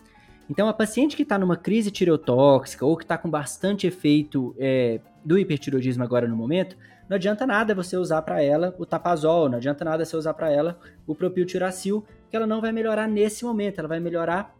Então, 0.49 0.67
a 0.67 0.73
paciente 0.73 1.15
que 1.15 1.23
está 1.23 1.37
numa 1.37 1.55
crise 1.55 1.91
tireotóxica 1.91 2.85
ou 2.85 2.97
que 2.97 3.03
está 3.03 3.17
com 3.17 3.29
bastante 3.29 3.85
efeito 3.85 4.55
é, 4.57 4.99
do 5.23 5.37
hipertiroidismo 5.37 6.03
agora 6.03 6.27
no 6.27 6.35
momento, 6.35 6.75
não 7.07 7.15
adianta 7.15 7.45
nada 7.45 7.75
você 7.75 7.97
usar 7.97 8.21
para 8.21 8.41
ela 8.41 8.75
o 8.77 8.85
tapazol, 8.85 9.49
não 9.49 9.57
adianta 9.57 9.83
nada 9.83 10.05
você 10.05 10.15
usar 10.15 10.33
para 10.33 10.51
ela 10.51 10.79
o 11.05 11.15
propiltiracil, 11.15 12.05
que 12.29 12.35
ela 12.35 12.47
não 12.47 12.61
vai 12.61 12.71
melhorar 12.71 13.07
nesse 13.07 13.43
momento, 13.43 13.79
ela 13.79 13.87
vai 13.87 13.99
melhorar 13.99 14.55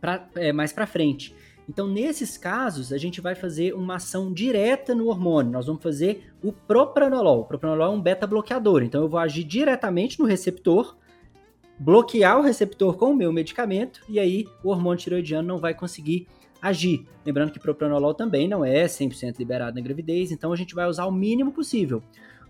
pra, 0.00 0.28
é, 0.36 0.52
mais 0.52 0.72
para 0.72 0.86
frente. 0.86 1.34
Então, 1.68 1.88
nesses 1.88 2.38
casos, 2.38 2.92
a 2.92 2.98
gente 2.98 3.20
vai 3.20 3.34
fazer 3.34 3.74
uma 3.74 3.96
ação 3.96 4.32
direta 4.32 4.94
no 4.94 5.08
hormônio. 5.08 5.50
Nós 5.50 5.66
vamos 5.66 5.82
fazer 5.82 6.32
o 6.42 6.52
propranolol. 6.52 7.40
O 7.40 7.44
propranolol 7.44 7.86
é 7.86 7.90
um 7.90 8.00
beta-bloqueador. 8.00 8.82
Então, 8.82 9.02
eu 9.02 9.08
vou 9.08 9.18
agir 9.18 9.42
diretamente 9.42 10.18
no 10.20 10.26
receptor, 10.26 10.96
bloquear 11.78 12.38
o 12.38 12.42
receptor 12.42 12.96
com 12.96 13.10
o 13.10 13.16
meu 13.16 13.32
medicamento, 13.32 14.00
e 14.08 14.20
aí 14.20 14.46
o 14.62 14.70
hormônio 14.70 14.98
tiroidiano 14.98 15.46
não 15.46 15.58
vai 15.58 15.74
conseguir 15.74 16.28
agir. 16.62 17.06
Lembrando 17.24 17.52
que 17.52 17.58
propranolol 17.58 18.14
também 18.14 18.48
não 18.48 18.64
é 18.64 18.84
100% 18.86 19.38
liberado 19.38 19.76
na 19.76 19.82
gravidez, 19.82 20.30
então 20.30 20.52
a 20.52 20.56
gente 20.56 20.74
vai 20.74 20.86
usar 20.88 21.06
o 21.06 21.12
mínimo 21.12 21.52
possível. 21.52 22.02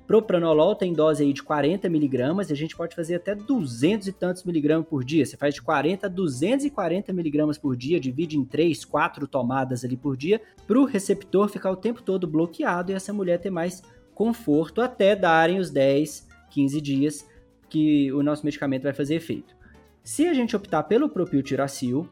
Propranolol 0.06 0.76
tem 0.76 0.92
dose 0.92 1.24
aí 1.24 1.32
de 1.32 1.42
40 1.42 1.88
miligramas 1.88 2.48
e 2.48 2.52
a 2.52 2.56
gente 2.56 2.76
pode 2.76 2.94
fazer 2.94 3.16
até 3.16 3.34
200 3.34 4.06
e 4.06 4.12
tantos 4.12 4.44
miligramas 4.44 4.86
por 4.86 5.02
dia. 5.02 5.26
Você 5.26 5.36
faz 5.36 5.54
de 5.54 5.62
40 5.62 6.06
a 6.06 6.08
240 6.08 7.12
miligramas 7.12 7.58
por 7.58 7.76
dia, 7.76 7.98
divide 7.98 8.38
em 8.38 8.44
3, 8.44 8.84
4 8.84 9.26
tomadas 9.26 9.84
ali 9.84 9.96
por 9.96 10.16
dia, 10.16 10.40
para 10.64 10.78
o 10.78 10.84
receptor 10.84 11.48
ficar 11.48 11.72
o 11.72 11.76
tempo 11.76 12.02
todo 12.02 12.26
bloqueado 12.26 12.92
e 12.92 12.94
essa 12.94 13.12
mulher 13.12 13.40
ter 13.40 13.50
mais 13.50 13.82
conforto 14.14 14.80
até 14.80 15.16
darem 15.16 15.58
os 15.58 15.70
10, 15.70 16.28
15 16.50 16.80
dias 16.80 17.26
que 17.68 18.12
o 18.12 18.22
nosso 18.22 18.44
medicamento 18.44 18.84
vai 18.84 18.92
fazer 18.92 19.16
efeito. 19.16 19.56
Se 20.04 20.28
a 20.28 20.32
gente 20.32 20.54
optar 20.54 20.84
pelo 20.84 21.08
propiltiracil, 21.08 22.08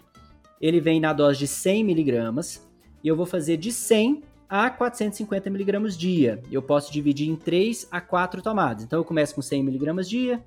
ele 0.60 0.80
vem 0.80 0.98
na 0.98 1.12
dose 1.12 1.38
de 1.38 1.46
100 1.46 1.84
miligramas 1.84 2.68
e 3.04 3.08
eu 3.08 3.14
vou 3.14 3.24
fazer 3.24 3.56
de 3.56 3.70
100 3.70 4.33
a 4.48 4.70
450 4.70 5.48
mg 5.48 5.96
dia. 5.96 6.42
Eu 6.50 6.62
posso 6.62 6.92
dividir 6.92 7.28
em 7.28 7.36
3 7.36 7.88
a 7.90 8.00
4 8.00 8.42
tomadas. 8.42 8.84
Então 8.84 8.98
eu 8.98 9.04
começo 9.04 9.34
com 9.34 9.42
100 9.42 9.60
mg 9.60 10.02
dia, 10.02 10.42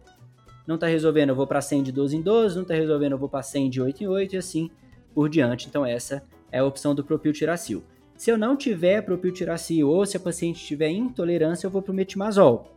não 0.65 0.75
está 0.75 0.87
resolvendo, 0.87 1.29
eu 1.29 1.35
vou 1.35 1.47
para 1.47 1.61
100 1.61 1.83
de 1.83 1.91
12 1.91 2.17
em 2.17 2.21
12, 2.21 2.55
não 2.55 2.61
está 2.63 2.73
resolvendo, 2.73 3.13
eu 3.13 3.17
vou 3.17 3.29
para 3.29 3.41
100 3.41 3.69
de 3.69 3.81
8 3.81 4.03
em 4.03 4.07
8 4.07 4.35
e 4.35 4.37
assim 4.37 4.69
por 5.13 5.29
diante. 5.29 5.67
Então 5.67 5.85
essa 5.85 6.23
é 6.51 6.59
a 6.59 6.65
opção 6.65 6.93
do 6.93 7.03
propiltiracil. 7.03 7.83
Se 8.15 8.31
eu 8.31 8.37
não 8.37 8.57
tiver 8.57 9.01
propiltiracil 9.01 9.89
ou 9.89 10.05
se 10.05 10.17
a 10.17 10.19
paciente 10.19 10.65
tiver 10.65 10.89
intolerância, 10.89 11.67
eu 11.67 11.71
vou 11.71 11.81
para 11.81 11.91
o 11.91 11.95
metimazol. 11.95 12.73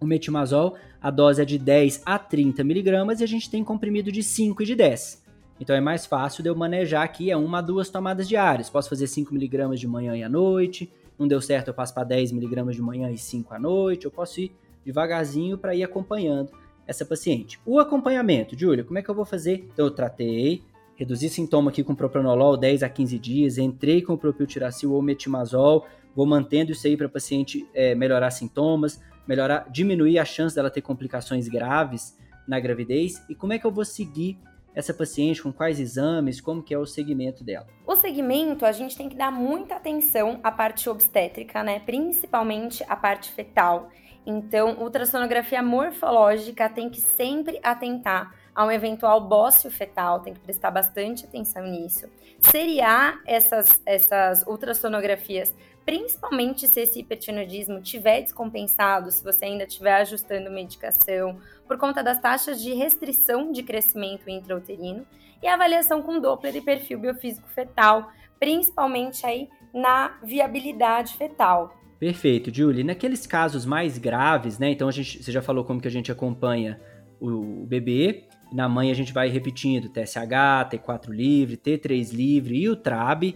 O 0.00 0.06
metimazol, 0.06 0.74
a 1.00 1.10
dose 1.10 1.40
é 1.40 1.44
de 1.44 1.58
10 1.58 2.02
a 2.04 2.18
30 2.18 2.64
miligramas 2.64 3.20
e 3.20 3.24
a 3.24 3.26
gente 3.26 3.50
tem 3.50 3.62
comprimido 3.62 4.10
de 4.10 4.22
5 4.22 4.62
e 4.62 4.66
de 4.66 4.74
10. 4.74 5.23
Então 5.60 5.74
é 5.74 5.80
mais 5.80 6.04
fácil 6.04 6.42
de 6.42 6.48
eu 6.48 6.56
manejar 6.56 7.02
aqui, 7.02 7.30
é 7.30 7.36
uma 7.36 7.60
duas 7.60 7.88
tomadas 7.88 8.28
diárias. 8.28 8.68
Posso 8.68 8.88
fazer 8.88 9.06
5mg 9.06 9.76
de 9.76 9.86
manhã 9.86 10.16
e 10.16 10.22
à 10.22 10.28
noite, 10.28 10.92
não 11.18 11.28
deu 11.28 11.40
certo 11.40 11.68
eu 11.68 11.74
passo 11.74 11.94
para 11.94 12.08
10mg 12.08 12.70
de 12.70 12.82
manhã 12.82 13.10
e 13.10 13.18
5 13.18 13.54
à 13.54 13.58
noite, 13.58 14.04
eu 14.04 14.10
posso 14.10 14.40
ir 14.40 14.52
devagarzinho 14.84 15.56
para 15.56 15.74
ir 15.74 15.84
acompanhando 15.84 16.50
essa 16.86 17.04
paciente. 17.04 17.58
O 17.64 17.78
acompanhamento, 17.78 18.58
Júlia, 18.58 18.84
como 18.84 18.98
é 18.98 19.02
que 19.02 19.08
eu 19.08 19.14
vou 19.14 19.24
fazer? 19.24 19.66
Então 19.72 19.86
eu 19.86 19.90
tratei, 19.90 20.62
reduzi 20.96 21.28
sintoma 21.28 21.70
aqui 21.70 21.82
com 21.82 21.94
propranolol 21.94 22.56
10 22.56 22.82
a 22.82 22.88
15 22.88 23.18
dias, 23.18 23.58
entrei 23.58 24.02
com 24.02 24.16
propiltiracil 24.16 24.92
ou 24.92 25.00
metimazol, 25.00 25.86
vou 26.14 26.26
mantendo 26.26 26.72
isso 26.72 26.86
aí 26.86 26.96
para 26.96 27.06
a 27.06 27.10
paciente 27.10 27.66
é, 27.72 27.94
melhorar 27.94 28.30
sintomas, 28.30 29.00
melhorar, 29.26 29.68
diminuir 29.70 30.18
a 30.18 30.24
chance 30.24 30.54
dela 30.54 30.70
ter 30.70 30.82
complicações 30.82 31.48
graves 31.48 32.16
na 32.46 32.60
gravidez 32.60 33.22
e 33.28 33.34
como 33.34 33.52
é 33.52 33.58
que 33.58 33.66
eu 33.66 33.72
vou 33.72 33.84
seguir 33.84 34.38
essa 34.74 34.92
paciente, 34.92 35.42
com 35.42 35.52
quais 35.52 35.78
exames, 35.78 36.40
como 36.40 36.62
que 36.62 36.74
é 36.74 36.78
o 36.78 36.86
segmento 36.86 37.44
dela? 37.44 37.66
O 37.86 37.94
segmento, 37.96 38.66
a 38.66 38.72
gente 38.72 38.96
tem 38.96 39.08
que 39.08 39.16
dar 39.16 39.30
muita 39.30 39.76
atenção 39.76 40.40
à 40.42 40.50
parte 40.50 40.88
obstétrica, 40.90 41.62
né? 41.62 41.80
Principalmente 41.80 42.84
a 42.88 42.96
parte 42.96 43.30
fetal. 43.30 43.90
Então, 44.26 44.78
ultrassonografia 44.80 45.62
morfológica 45.62 46.68
tem 46.68 46.88
que 46.88 47.00
sempre 47.00 47.60
atentar 47.62 48.34
a 48.54 48.64
um 48.64 48.70
eventual 48.70 49.20
bócio 49.20 49.70
fetal, 49.70 50.20
tem 50.20 50.32
que 50.32 50.40
prestar 50.40 50.70
bastante 50.70 51.24
atenção 51.24 51.64
nisso. 51.66 52.08
Seriar 52.40 53.20
essas, 53.26 53.80
essas 53.84 54.46
ultrassonografias 54.46 55.54
principalmente 55.84 56.66
se 56.66 56.80
esse 56.80 57.00
hipertiroidismo 57.00 57.80
tiver 57.80 58.22
descompensado, 58.22 59.10
se 59.10 59.22
você 59.22 59.44
ainda 59.44 59.64
estiver 59.64 59.94
ajustando 60.00 60.50
medicação, 60.50 61.38
por 61.66 61.76
conta 61.76 62.02
das 62.02 62.20
taxas 62.20 62.62
de 62.62 62.72
restrição 62.72 63.52
de 63.52 63.62
crescimento 63.62 64.28
intrauterino 64.28 65.06
e 65.42 65.46
avaliação 65.46 66.02
com 66.02 66.20
Doppler 66.20 66.56
e 66.56 66.60
perfil 66.60 66.98
biofísico 66.98 67.48
fetal, 67.48 68.10
principalmente 68.40 69.26
aí 69.26 69.48
na 69.72 70.18
viabilidade 70.22 71.14
fetal. 71.14 71.76
Perfeito, 71.98 72.54
Julie. 72.54 72.84
Naqueles 72.84 73.26
casos 73.26 73.64
mais 73.64 73.98
graves, 73.98 74.58
né? 74.58 74.70
Então 74.70 74.88
a 74.88 74.92
gente, 74.92 75.22
você 75.22 75.30
já 75.30 75.42
falou 75.42 75.64
como 75.64 75.80
que 75.80 75.88
a 75.88 75.90
gente 75.90 76.10
acompanha 76.10 76.80
o 77.20 77.64
bebê. 77.66 78.24
Na 78.52 78.68
mãe 78.68 78.90
a 78.90 78.94
gente 78.94 79.12
vai 79.12 79.28
repetindo 79.28 79.88
TSH, 79.88 80.70
T4 80.70 81.08
livre, 81.08 81.56
T3 81.56 82.12
livre 82.12 82.60
e 82.60 82.68
o 82.68 82.76
TRAB 82.76 83.34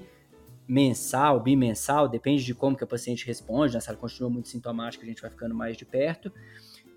mensal, 0.68 1.40
bimensal, 1.40 2.06
depende 2.06 2.44
de 2.44 2.54
como 2.54 2.76
que 2.76 2.84
a 2.84 2.86
paciente 2.86 3.26
responde, 3.26 3.74
né? 3.74 3.80
se 3.80 3.88
ela 3.88 3.96
continua 3.96 4.28
muito 4.28 4.48
sintomática, 4.48 5.02
a 5.02 5.08
gente 5.08 5.22
vai 5.22 5.30
ficando 5.30 5.54
mais 5.54 5.76
de 5.76 5.86
perto. 5.86 6.30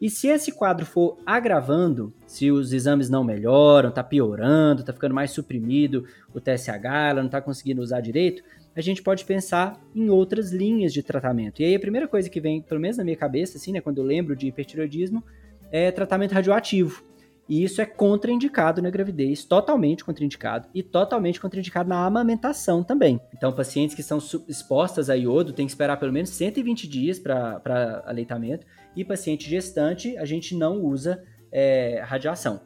E 0.02 0.10
se 0.10 0.28
esse 0.28 0.52
quadro 0.52 0.86
for 0.86 1.20
agravando, 1.26 2.12
se 2.26 2.52
os 2.52 2.74
exames 2.74 3.08
não 3.08 3.24
melhoram, 3.24 3.90
está 3.90 4.04
piorando, 4.04 4.82
está 4.82 4.92
ficando 4.92 5.14
mais 5.14 5.32
suprimido 5.32 6.06
o 6.34 6.42
TSH, 6.42 6.84
ela 7.10 7.22
não 7.22 7.28
está 7.28 7.40
conseguindo 7.40 7.82
usar 7.82 8.02
direito, 8.02 8.44
a 8.76 8.82
gente 8.82 9.02
pode 9.04 9.24
pensar 9.26 9.80
em 9.94 10.10
outras 10.10 10.52
linhas 10.52 10.92
de 10.92 11.04
tratamento. 11.04 11.62
E 11.62 11.66
aí 11.66 11.76
a 11.76 11.80
primeira 11.80 12.08
coisa 12.08 12.30
que 12.30 12.42
vem, 12.42 12.62
pelo 12.62 12.82
menos 12.82 12.98
na 12.98 13.04
minha 13.04 13.16
cabeça, 13.16 13.58
assim, 13.58 13.72
né, 13.72 13.80
quando 13.80 14.00
eu 14.00 14.04
lembro 14.04 14.36
de 14.36 14.48
hipertiroidismo, 14.48 15.24
é 15.72 15.92
tratamento 15.92 16.34
radioativo. 16.34 17.04
E 17.52 17.66
isso 17.66 17.82
é 17.82 17.86
contraindicado 17.86 18.82
na 18.82 18.90
gravidez, 18.90 19.44
totalmente 19.44 20.06
contraindicado, 20.06 20.70
e 20.74 20.82
totalmente 20.82 21.38
contraindicado 21.38 21.90
na 21.90 22.06
amamentação 22.06 22.82
também. 22.82 23.20
Então, 23.36 23.52
pacientes 23.52 23.94
que 23.94 24.02
são 24.02 24.20
expostas 24.48 25.10
a 25.10 25.16
iodo 25.16 25.52
têm 25.52 25.66
que 25.66 25.72
esperar 25.74 25.98
pelo 25.98 26.14
menos 26.14 26.30
120 26.30 26.88
dias 26.88 27.20
para 27.20 28.04
aleitamento, 28.06 28.66
e 28.96 29.04
paciente 29.04 29.50
gestante, 29.50 30.18
a 30.18 30.24
gente 30.24 30.56
não 30.56 30.82
usa 30.82 31.22
é, 31.52 32.02
radiação. 32.06 32.62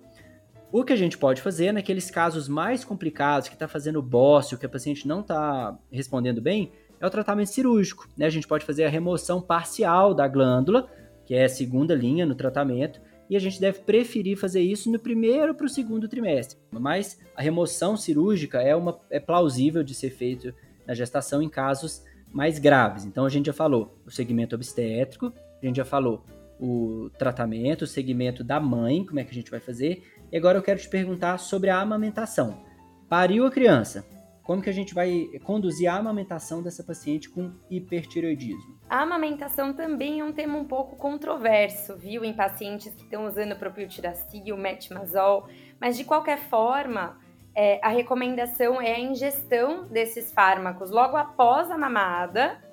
O 0.71 0.83
que 0.83 0.93
a 0.93 0.97
gente 0.97 1.17
pode 1.17 1.41
fazer 1.41 1.71
naqueles 1.71 2.11
casos 2.11 2.47
mais 2.47 2.85
complicados, 2.85 3.47
que 3.47 3.55
está 3.55 3.67
fazendo 3.67 4.03
bócio, 4.03 4.55
que 4.55 4.67
a 4.67 4.69
paciente 4.69 5.07
não 5.07 5.21
está 5.21 5.75
respondendo 5.91 6.43
bem, 6.43 6.71
é 7.01 7.07
o 7.07 7.09
tratamento 7.09 7.47
cirúrgico. 7.47 8.07
Né? 8.15 8.27
A 8.27 8.29
gente 8.29 8.47
pode 8.47 8.63
fazer 8.63 8.83
a 8.83 8.89
remoção 8.89 9.41
parcial 9.41 10.13
da 10.13 10.27
glândula, 10.27 10.87
que 11.25 11.33
é 11.33 11.45
a 11.45 11.49
segunda 11.49 11.95
linha 11.95 12.23
no 12.23 12.35
tratamento, 12.35 13.01
e 13.29 13.35
a 13.35 13.39
gente 13.39 13.59
deve 13.59 13.79
preferir 13.79 14.37
fazer 14.37 14.61
isso 14.61 14.91
no 14.91 14.99
primeiro 14.99 15.55
para 15.55 15.65
o 15.65 15.69
segundo 15.69 16.07
trimestre. 16.07 16.57
Mas 16.71 17.19
a 17.35 17.41
remoção 17.41 17.97
cirúrgica 17.97 18.61
é, 18.61 18.75
uma, 18.75 18.99
é 19.09 19.19
plausível 19.19 19.83
de 19.83 19.93
ser 19.93 20.11
feito 20.11 20.53
na 20.85 20.93
gestação 20.93 21.41
em 21.41 21.49
casos 21.49 22.03
mais 22.31 22.59
graves. 22.59 23.05
Então 23.05 23.25
a 23.25 23.29
gente 23.29 23.47
já 23.47 23.53
falou 23.53 23.97
o 24.05 24.11
segmento 24.11 24.55
obstétrico, 24.55 25.33
a 25.61 25.65
gente 25.65 25.77
já 25.77 25.85
falou 25.85 26.23
o 26.59 27.09
tratamento, 27.17 27.83
o 27.83 27.87
segmento 27.87 28.43
da 28.43 28.59
mãe, 28.59 29.05
como 29.05 29.19
é 29.19 29.23
que 29.23 29.31
a 29.31 29.33
gente 29.33 29.51
vai 29.51 29.59
fazer. 29.59 30.03
E 30.31 30.37
agora 30.37 30.57
eu 30.57 30.61
quero 30.61 30.79
te 30.79 30.89
perguntar 30.89 31.37
sobre 31.37 31.69
a 31.69 31.79
amamentação. 31.79 32.63
Pariu 33.09 33.45
a 33.45 33.51
criança, 33.51 34.05
como 34.45 34.61
que 34.61 34.69
a 34.69 34.73
gente 34.73 34.93
vai 34.93 35.27
conduzir 35.43 35.89
a 35.89 35.95
amamentação 35.95 36.61
dessa 36.61 36.83
paciente 36.83 37.27
com 37.27 37.51
hipertireoidismo? 37.67 38.79
A 38.87 39.01
amamentação 39.01 39.73
também 39.73 40.19
é 40.19 40.23
um 40.23 40.31
tema 40.31 40.55
um 40.55 40.65
pouco 40.65 40.95
controverso, 40.95 41.97
viu, 41.97 42.23
em 42.23 42.31
pacientes 42.31 42.93
que 42.93 43.01
estão 43.01 43.25
usando 43.25 43.55
propiltiracil, 43.55 44.55
metmazol, 44.55 45.49
mas 45.81 45.97
de 45.97 46.03
qualquer 46.03 46.37
forma, 46.37 47.17
é, 47.55 47.79
a 47.83 47.89
recomendação 47.89 48.79
é 48.79 48.93
a 48.93 48.99
ingestão 48.99 49.85
desses 49.85 50.31
fármacos 50.31 50.91
logo 50.91 51.17
após 51.17 51.71
a 51.71 51.77
mamada 51.77 52.63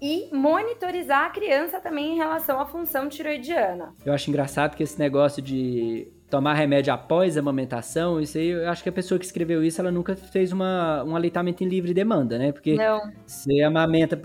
e 0.00 0.28
monitorizar 0.32 1.26
a 1.26 1.30
criança 1.30 1.80
também 1.80 2.14
em 2.14 2.16
relação 2.16 2.58
à 2.58 2.66
função 2.66 3.08
tiroidiana. 3.08 3.94
Eu 4.04 4.12
acho 4.12 4.28
engraçado 4.28 4.74
que 4.74 4.82
esse 4.82 4.98
negócio 4.98 5.40
de 5.40 6.12
tomar 6.32 6.54
remédio 6.54 6.90
após 6.94 7.36
a 7.36 7.40
amamentação, 7.40 8.18
isso 8.18 8.38
aí, 8.38 8.48
eu 8.48 8.66
acho 8.70 8.82
que 8.82 8.88
a 8.88 8.92
pessoa 8.92 9.18
que 9.18 9.24
escreveu 9.26 9.62
isso, 9.62 9.78
ela 9.82 9.90
nunca 9.90 10.16
fez 10.16 10.50
uma, 10.50 11.04
um 11.04 11.14
aleitamento 11.14 11.62
em 11.62 11.68
livre 11.68 11.92
demanda, 11.92 12.38
né? 12.38 12.52
Porque 12.52 12.74
Não. 12.74 13.12
você 13.26 13.60
amamenta 13.60 14.18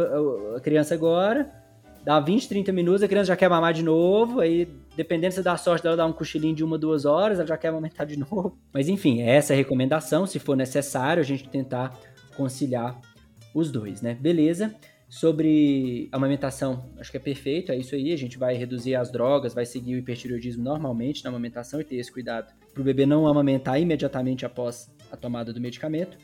a 0.55 0.59
criança 0.61 0.93
agora, 0.93 1.51
dá 2.05 2.17
20, 2.17 2.47
30 2.47 2.71
minutos, 2.71 3.03
a 3.03 3.09
criança 3.09 3.25
já 3.25 3.35
quer 3.35 3.49
mamar 3.49 3.73
de 3.73 3.83
novo, 3.83 4.39
aí 4.39 4.69
dependendo 4.95 5.33
se 5.33 5.43
dá 5.43 5.57
sorte 5.57 5.83
dela 5.83 5.97
dar 5.97 6.05
um 6.05 6.13
cochilinho 6.13 6.55
de 6.55 6.63
uma, 6.63 6.77
duas 6.77 7.03
horas, 7.03 7.39
ela 7.39 7.47
já 7.47 7.57
quer 7.57 7.67
amamentar 7.67 8.07
de 8.07 8.15
novo. 8.17 8.57
Mas 8.71 8.87
enfim, 8.87 9.21
essa 9.21 9.51
é 9.51 9.55
a 9.55 9.57
recomendação, 9.57 10.25
se 10.25 10.39
for 10.39 10.55
necessário, 10.55 11.19
a 11.19 11.25
gente 11.25 11.49
tentar 11.49 11.93
conciliar 12.37 12.97
os 13.53 13.69
dois, 13.69 14.01
né? 14.01 14.13
Beleza? 14.17 14.73
Sobre 15.09 16.09
amamentação, 16.11 16.89
acho 16.99 17.09
que 17.09 17.17
é 17.17 17.19
perfeito, 17.19 17.71
é 17.71 17.77
isso 17.77 17.95
aí. 17.95 18.11
A 18.11 18.17
gente 18.17 18.37
vai 18.37 18.55
reduzir 18.55 18.95
as 18.95 19.09
drogas, 19.09 19.53
vai 19.53 19.65
seguir 19.65 19.95
o 19.95 19.97
hipertireoidismo 19.97 20.63
normalmente 20.63 21.23
na 21.23 21.29
amamentação 21.29 21.79
e 21.79 21.83
ter 21.83 21.95
esse 21.95 22.11
cuidado 22.11 22.53
para 22.73 22.81
o 22.81 22.83
bebê 22.83 23.05
não 23.05 23.25
amamentar 23.25 23.79
imediatamente 23.79 24.45
após 24.45 24.91
a 25.09 25.15
tomada 25.15 25.53
do 25.53 25.61
medicamento. 25.61 26.17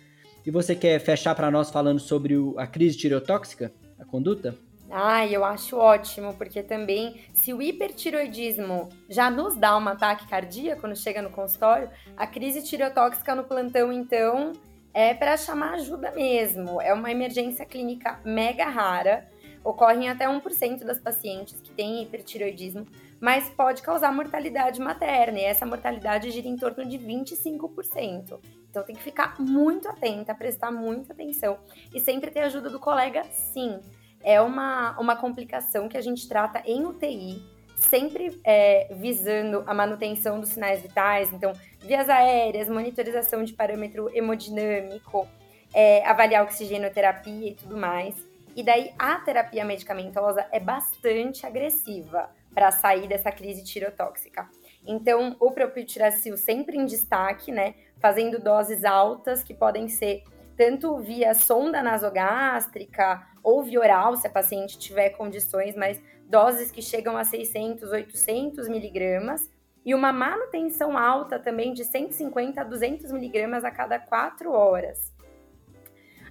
E 0.46 0.52
você 0.52 0.76
quer 0.76 1.00
fechar 1.00 1.34
para 1.34 1.50
nós 1.50 1.72
falando 1.72 2.00
sobre 2.00 2.36
o, 2.36 2.60
a 2.60 2.68
crise 2.68 2.98
tireotóxica, 2.98 3.72
a 3.98 4.04
conduta? 4.04 4.54
Ah, 4.92 5.26
eu 5.26 5.44
acho 5.44 5.78
ótimo, 5.78 6.34
porque 6.36 6.62
também, 6.62 7.22
se 7.34 7.54
o 7.54 7.62
hipertiroidismo 7.62 8.90
já 9.10 9.32
nos 9.32 9.56
dá 9.56 9.76
um 9.78 9.88
ataque 9.88 10.28
cardíaco 10.28 10.82
quando 10.82 10.96
chega 10.96 11.22
no 11.22 11.32
consultório, 11.32 11.90
a 12.16 12.28
crise 12.28 12.62
tireotóxica 12.62 13.34
no 13.34 13.44
plantão, 13.44 13.92
então, 13.92 14.52
é 14.94 15.14
para 15.14 15.36
chamar 15.36 15.74
ajuda 15.74 16.12
mesmo. 16.12 16.80
É 16.80 16.94
uma 16.94 17.12
emergência 17.12 17.66
clínica 17.66 18.20
mega 18.24 18.66
rara. 18.66 19.28
Ocorre 19.64 20.06
em 20.06 20.10
até 20.10 20.28
1% 20.28 20.84
das 20.84 21.00
pacientes 21.00 21.60
que 21.62 21.72
têm 21.72 22.04
hipertiroidismo, 22.04 22.86
mas 23.20 23.50
pode 23.50 23.82
causar 23.82 24.12
mortalidade 24.12 24.82
materna, 24.82 25.40
e 25.40 25.44
essa 25.46 25.66
mortalidade 25.66 26.30
gira 26.32 26.50
em 26.50 26.58
torno 26.58 26.86
de 26.86 26.98
25%. 27.00 28.40
Então 28.70 28.84
tem 28.84 28.94
que 28.94 29.02
ficar 29.02 29.40
muito 29.40 29.88
atenta, 29.88 30.36
prestar 30.36 30.70
muita 30.70 31.14
atenção 31.14 31.58
e 31.94 32.00
sempre 32.02 32.30
ter 32.30 32.42
ajuda 32.42 32.70
do 32.70 32.80
colega, 32.80 33.24
sim. 33.32 33.80
É 34.22 34.42
uma, 34.42 35.00
uma 35.00 35.16
complicação 35.16 35.88
que 35.88 35.98
a 35.98 36.02
gente 36.02 36.28
trata 36.28 36.62
em 36.66 36.86
UTI, 36.86 37.42
sempre 37.90 38.40
é, 38.44 38.88
visando 38.92 39.64
a 39.68 39.74
manutenção 39.74 40.40
dos 40.40 40.50
sinais 40.50 40.82
vitais, 40.82 41.32
então 41.32 41.54
vias 41.80 42.10
aéreas, 42.10 42.70
monitorização 42.70 43.44
de 43.44 43.54
parâmetro 43.54 44.10
hemodinâmico, 44.16 45.28
é, 45.74 46.06
avaliar 46.06 46.44
oxigenoterapia 46.44 47.50
e 47.50 47.56
tudo 47.56 47.78
mais. 47.78 48.16
E 48.56 48.64
daí 48.64 48.94
a 48.98 49.16
terapia 49.20 49.66
medicamentosa 49.66 50.46
é 50.52 50.60
bastante 50.60 51.46
agressiva 51.46 52.30
para 52.54 52.72
sair 52.72 53.08
dessa 53.08 53.32
crise 53.32 53.64
tirotóxica. 53.64 54.48
Então, 54.86 55.36
o 55.40 55.52
propiltiracil 55.52 56.38
sempre 56.38 56.78
em 56.78 56.86
destaque, 56.86 57.52
né, 57.52 57.74
fazendo 58.00 58.40
doses 58.40 58.84
altas 58.84 59.44
que 59.44 59.54
podem 59.54 59.88
ser 59.88 60.24
tanto 60.56 60.98
via 60.98 61.34
sonda 61.34 61.82
nasogástrica 61.82 63.26
ou 63.42 63.64
via 63.64 63.80
oral, 63.80 64.16
se 64.16 64.28
a 64.28 64.30
paciente 64.30 64.78
tiver 64.78 65.10
condições, 65.12 65.76
mas 65.76 66.00
doses 66.34 66.72
que 66.72 66.82
chegam 66.82 67.16
a 67.16 67.24
600, 67.24 67.92
800 67.92 68.68
miligramas, 68.68 69.52
e 69.86 69.94
uma 69.94 70.12
manutenção 70.12 70.98
alta 70.98 71.38
também 71.38 71.74
de 71.74 71.86
150 71.86 72.60
a 72.60 72.64
200 72.64 73.12
miligramas 73.12 73.64
a 73.64 73.70
cada 73.70 74.00
4 74.00 74.52
horas. 74.52 75.14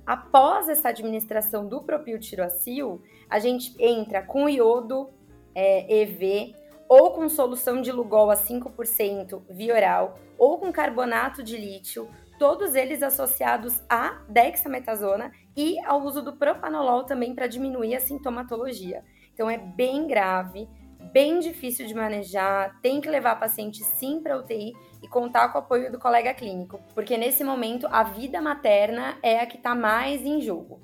Após 0.05 0.69
essa 0.69 0.89
administração 0.89 1.69
do 1.69 1.83
propiltirocil, 1.83 3.01
a 3.31 3.39
gente 3.39 3.77
entra 3.79 4.23
com 4.23 4.49
iodo 4.49 5.09
é, 5.55 6.03
EV 6.03 6.57
ou 6.89 7.13
com 7.13 7.29
solução 7.29 7.81
de 7.81 7.93
Lugol 7.93 8.33
a 8.33 8.35
5% 8.35 9.41
via 9.51 9.73
oral 9.73 10.19
ou 10.37 10.59
com 10.59 10.73
carbonato 10.73 11.45
de 11.45 11.57
lítio, 11.57 12.09
todos 12.41 12.75
eles 12.75 13.05
associados 13.05 13.81
à 13.89 14.21
dexametasona 14.29 15.31
e 15.57 15.79
ao 15.85 16.03
uso 16.03 16.23
do 16.23 16.33
propanolol 16.33 17.05
também 17.05 17.37
para 17.37 17.47
diminuir 17.47 17.95
a 17.95 18.01
sintomatologia. 18.01 19.05
Então 19.33 19.49
é 19.49 19.59
bem 19.59 20.07
grave, 20.07 20.69
bem 21.13 21.41
difícil 21.41 21.87
de 21.87 21.95
manejar, 21.95 22.81
tem 22.81 23.01
que 23.01 23.09
levar 23.09 23.37
paciente 23.37 23.83
sim 23.85 24.21
para 24.21 24.39
UTI 24.39 24.73
e 25.03 25.09
contar 25.09 25.49
com 25.49 25.59
o 25.59 25.61
apoio 25.61 25.91
do 25.91 25.99
colega 25.99 26.33
clínico, 26.33 26.81
porque 26.95 27.17
nesse 27.17 27.43
momento 27.43 27.87
a 27.91 28.03
vida 28.03 28.41
materna 28.41 29.17
é 29.23 29.41
a 29.41 29.47
que 29.47 29.57
está 29.57 29.75
mais 29.75 30.25
em 30.25 30.41
jogo. 30.41 30.81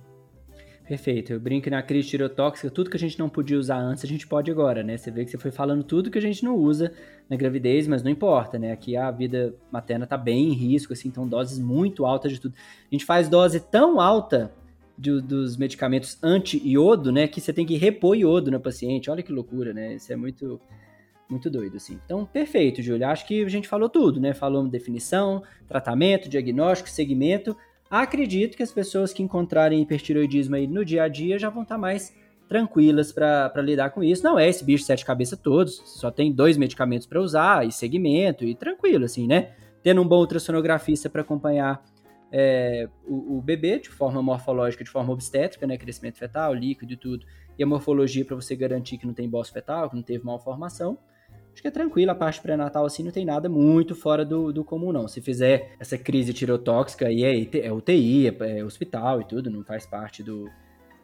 Perfeito. 0.88 1.34
Eu 1.34 1.38
brinco 1.38 1.68
na 1.68 1.82
crise 1.82 2.08
tirotóxica, 2.08 2.70
tudo 2.70 2.88
que 2.88 2.96
a 2.96 3.00
gente 3.00 3.18
não 3.18 3.28
podia 3.28 3.58
usar 3.58 3.76
antes, 3.76 4.02
a 4.02 4.06
gente 4.06 4.26
pode 4.26 4.50
agora, 4.50 4.82
né? 4.82 4.96
Você 4.96 5.10
vê 5.10 5.22
que 5.22 5.30
você 5.30 5.36
foi 5.36 5.50
falando 5.50 5.84
tudo 5.84 6.10
que 6.10 6.16
a 6.16 6.22
gente 6.22 6.42
não 6.42 6.56
usa 6.56 6.90
na 7.28 7.36
gravidez, 7.36 7.86
mas 7.86 8.02
não 8.02 8.10
importa, 8.10 8.58
né? 8.58 8.72
Aqui 8.72 8.96
a 8.96 9.10
vida 9.10 9.54
materna 9.70 10.06
tá 10.06 10.16
bem 10.16 10.48
em 10.48 10.54
risco, 10.54 10.94
assim, 10.94 11.08
então 11.08 11.28
doses 11.28 11.58
muito 11.58 12.06
altas 12.06 12.32
de 12.32 12.40
tudo. 12.40 12.54
A 12.90 12.94
gente 12.94 13.04
faz 13.04 13.28
dose 13.28 13.60
tão 13.60 14.00
alta 14.00 14.50
de, 14.98 15.20
dos 15.22 15.56
medicamentos 15.56 16.18
anti-iodo, 16.22 17.12
né? 17.12 17.28
Que 17.28 17.40
você 17.40 17.52
tem 17.52 17.64
que 17.64 17.76
repor 17.76 18.16
iodo 18.16 18.50
no 18.50 18.58
paciente. 18.58 19.08
Olha 19.10 19.22
que 19.22 19.32
loucura, 19.32 19.72
né? 19.72 19.94
Isso 19.94 20.12
é 20.12 20.16
muito, 20.16 20.60
muito 21.30 21.48
doido, 21.48 21.76
assim. 21.76 22.00
Então, 22.04 22.26
perfeito, 22.26 22.82
Júlia. 22.82 23.08
Acho 23.08 23.26
que 23.26 23.44
a 23.44 23.48
gente 23.48 23.68
falou 23.68 23.88
tudo, 23.88 24.20
né? 24.20 24.34
Falamos 24.34 24.70
definição, 24.70 25.42
tratamento, 25.68 26.28
diagnóstico, 26.28 26.90
segmento. 26.90 27.56
Acredito 27.88 28.56
que 28.56 28.62
as 28.62 28.72
pessoas 28.72 29.12
que 29.12 29.22
encontrarem 29.22 29.80
hipertiroidismo 29.80 30.56
aí 30.56 30.66
no 30.66 30.84
dia 30.84 31.04
a 31.04 31.08
dia 31.08 31.38
já 31.38 31.48
vão 31.48 31.62
estar 31.62 31.78
mais 31.78 32.12
tranquilas 32.48 33.12
para 33.12 33.52
lidar 33.62 33.90
com 33.90 34.02
isso. 34.02 34.24
Não 34.24 34.38
é 34.38 34.48
esse 34.48 34.64
bicho 34.64 34.84
sete 34.84 35.04
cabeças 35.04 35.38
todos, 35.38 35.80
só 35.84 36.10
tem 36.10 36.32
dois 36.32 36.56
medicamentos 36.56 37.06
para 37.06 37.20
usar 37.20 37.66
e 37.66 37.70
segmento 37.70 38.44
e 38.44 38.54
tranquilo, 38.54 39.04
assim, 39.04 39.26
né? 39.26 39.52
Tendo 39.82 40.02
um 40.02 40.08
bom 40.08 40.18
ultrassonografista 40.18 41.08
para 41.08 41.22
acompanhar 41.22 41.82
é, 42.30 42.88
o, 43.06 43.38
o, 43.38 43.42
bebê 43.42 43.78
de 43.78 43.88
forma 43.88 44.22
morfológica, 44.22 44.84
de 44.84 44.90
forma 44.90 45.12
obstétrica, 45.12 45.66
né, 45.66 45.78
crescimento 45.78 46.18
fetal, 46.18 46.52
líquido 46.52 46.92
e 46.92 46.96
tudo, 46.96 47.26
e 47.58 47.62
a 47.62 47.66
morfologia 47.66 48.24
para 48.24 48.36
você 48.36 48.54
garantir 48.54 48.98
que 48.98 49.06
não 49.06 49.14
tem 49.14 49.28
bolso 49.28 49.52
fetal, 49.52 49.88
que 49.88 49.96
não 49.96 50.02
teve 50.02 50.24
malformação. 50.24 50.98
Acho 51.52 51.62
que 51.62 51.68
é 51.68 51.72
tranquilo, 51.72 52.12
a 52.12 52.14
parte 52.14 52.40
pré-natal 52.40 52.86
assim 52.86 53.02
não 53.02 53.10
tem 53.10 53.24
nada 53.24 53.48
muito 53.48 53.94
fora 53.96 54.24
do, 54.24 54.52
do 54.52 54.62
comum 54.62 54.92
não. 54.92 55.08
Se 55.08 55.20
fizer 55.20 55.74
essa 55.80 55.98
crise 55.98 56.32
tirotóxica 56.32 57.06
aí 57.06 57.24
é, 57.24 57.66
é 57.66 57.72
UTI, 57.72 58.28
é, 58.28 58.58
é 58.58 58.64
hospital 58.64 59.20
e 59.20 59.24
tudo, 59.24 59.50
não 59.50 59.64
faz 59.64 59.84
parte 59.84 60.22
do, 60.22 60.48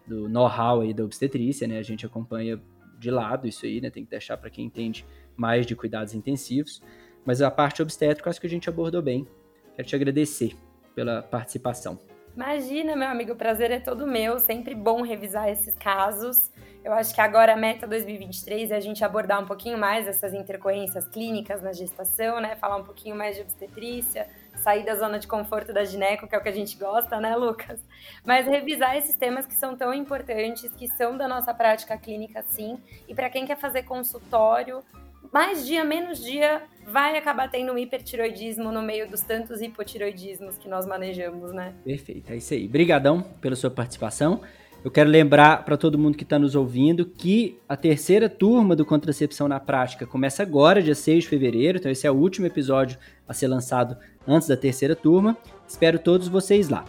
do 0.06 0.28
know-how 0.28 0.82
aí 0.82 0.94
da 0.94 1.02
obstetrícia, 1.02 1.66
né? 1.66 1.78
A 1.78 1.82
gente 1.82 2.06
acompanha 2.06 2.60
de 3.00 3.10
lado 3.10 3.48
isso 3.48 3.66
aí, 3.66 3.80
né? 3.80 3.90
Tem 3.90 4.04
que 4.04 4.10
deixar 4.10 4.36
para 4.36 4.48
quem 4.48 4.66
entende 4.66 5.04
mais 5.36 5.66
de 5.66 5.74
cuidados 5.74 6.14
intensivos. 6.14 6.80
Mas 7.24 7.42
a 7.42 7.50
parte 7.50 7.82
obstétrica 7.82 8.30
acho 8.30 8.40
que 8.40 8.46
a 8.46 8.50
gente 8.50 8.68
abordou 8.68 9.02
bem. 9.02 9.26
Quero 9.74 9.88
te 9.88 9.96
agradecer 9.96 10.54
pela 10.94 11.22
participação. 11.22 11.98
Imagina, 12.34 12.96
meu 12.96 13.08
amigo, 13.08 13.32
o 13.32 13.36
prazer 13.36 13.70
é 13.70 13.78
todo 13.78 14.06
meu. 14.06 14.40
Sempre 14.40 14.74
bom 14.74 15.02
revisar 15.02 15.48
esses 15.48 15.76
casos. 15.76 16.50
Eu 16.84 16.92
acho 16.92 17.14
que 17.14 17.20
agora 17.20 17.54
a 17.54 17.56
meta 17.56 17.86
2023 17.86 18.70
é 18.70 18.76
a 18.76 18.80
gente 18.80 19.02
abordar 19.04 19.40
um 19.40 19.46
pouquinho 19.46 19.78
mais 19.78 20.06
essas 20.06 20.34
intercorrências 20.34 21.08
clínicas 21.08 21.62
na 21.62 21.72
gestação, 21.72 22.40
né? 22.40 22.56
Falar 22.56 22.76
um 22.76 22.84
pouquinho 22.84 23.16
mais 23.16 23.36
de 23.36 23.42
obstetrícia, 23.42 24.28
sair 24.56 24.84
da 24.84 24.94
zona 24.96 25.18
de 25.18 25.26
conforto 25.26 25.72
da 25.72 25.84
gineco, 25.84 26.26
que 26.26 26.34
é 26.34 26.38
o 26.38 26.42
que 26.42 26.48
a 26.48 26.52
gente 26.52 26.76
gosta, 26.76 27.18
né, 27.20 27.34
Lucas? 27.36 27.80
Mas 28.22 28.46
revisar 28.46 28.96
esses 28.96 29.14
temas 29.14 29.46
que 29.46 29.54
são 29.54 29.74
tão 29.76 29.94
importantes, 29.94 30.70
que 30.74 30.88
são 30.88 31.16
da 31.16 31.26
nossa 31.26 31.54
prática 31.54 31.96
clínica, 31.96 32.44
sim. 32.48 32.78
E 33.08 33.14
para 33.14 33.30
quem 33.30 33.46
quer 33.46 33.56
fazer 33.56 33.84
consultório, 33.84 34.82
mais 35.32 35.66
dia, 35.66 35.84
menos 35.84 36.22
dia, 36.22 36.62
vai 36.86 37.16
acabar 37.16 37.50
tendo 37.50 37.72
um 37.72 37.78
hipertiroidismo 37.78 38.70
no 38.70 38.82
meio 38.82 39.08
dos 39.08 39.22
tantos 39.22 39.60
hipotiroidismos 39.60 40.58
que 40.58 40.68
nós 40.68 40.86
manejamos, 40.86 41.52
né? 41.52 41.74
Perfeito, 41.84 42.32
é 42.32 42.36
isso 42.36 42.54
aí. 42.54 42.66
Obrigadão 42.66 43.22
pela 43.40 43.56
sua 43.56 43.70
participação. 43.70 44.40
Eu 44.84 44.90
quero 44.90 45.08
lembrar 45.08 45.64
para 45.64 45.78
todo 45.78 45.98
mundo 45.98 46.16
que 46.16 46.24
está 46.24 46.38
nos 46.38 46.54
ouvindo 46.54 47.06
que 47.06 47.58
a 47.66 47.74
terceira 47.74 48.28
turma 48.28 48.76
do 48.76 48.84
Contracepção 48.84 49.48
na 49.48 49.58
Prática 49.58 50.06
começa 50.06 50.42
agora, 50.42 50.82
dia 50.82 50.94
6 50.94 51.24
de 51.24 51.30
fevereiro. 51.30 51.78
Então, 51.78 51.90
esse 51.90 52.06
é 52.06 52.10
o 52.10 52.14
último 52.14 52.46
episódio 52.46 52.98
a 53.26 53.32
ser 53.32 53.48
lançado 53.48 53.96
antes 54.28 54.46
da 54.46 54.58
terceira 54.58 54.94
turma. 54.94 55.38
Espero 55.66 55.98
todos 55.98 56.28
vocês 56.28 56.68
lá. 56.68 56.84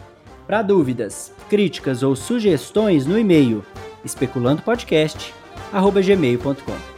Para 0.46 0.60
dúvidas, 0.60 1.32
críticas 1.48 2.02
ou 2.02 2.14
sugestões 2.14 3.06
no 3.06 3.18
e-mail 3.18 3.64
especulandopodcast.gmail.com. 4.04 6.95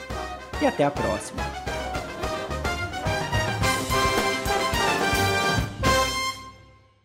E 0.61 0.67
até 0.67 0.85
a 0.85 0.91
próxima. 0.91 1.58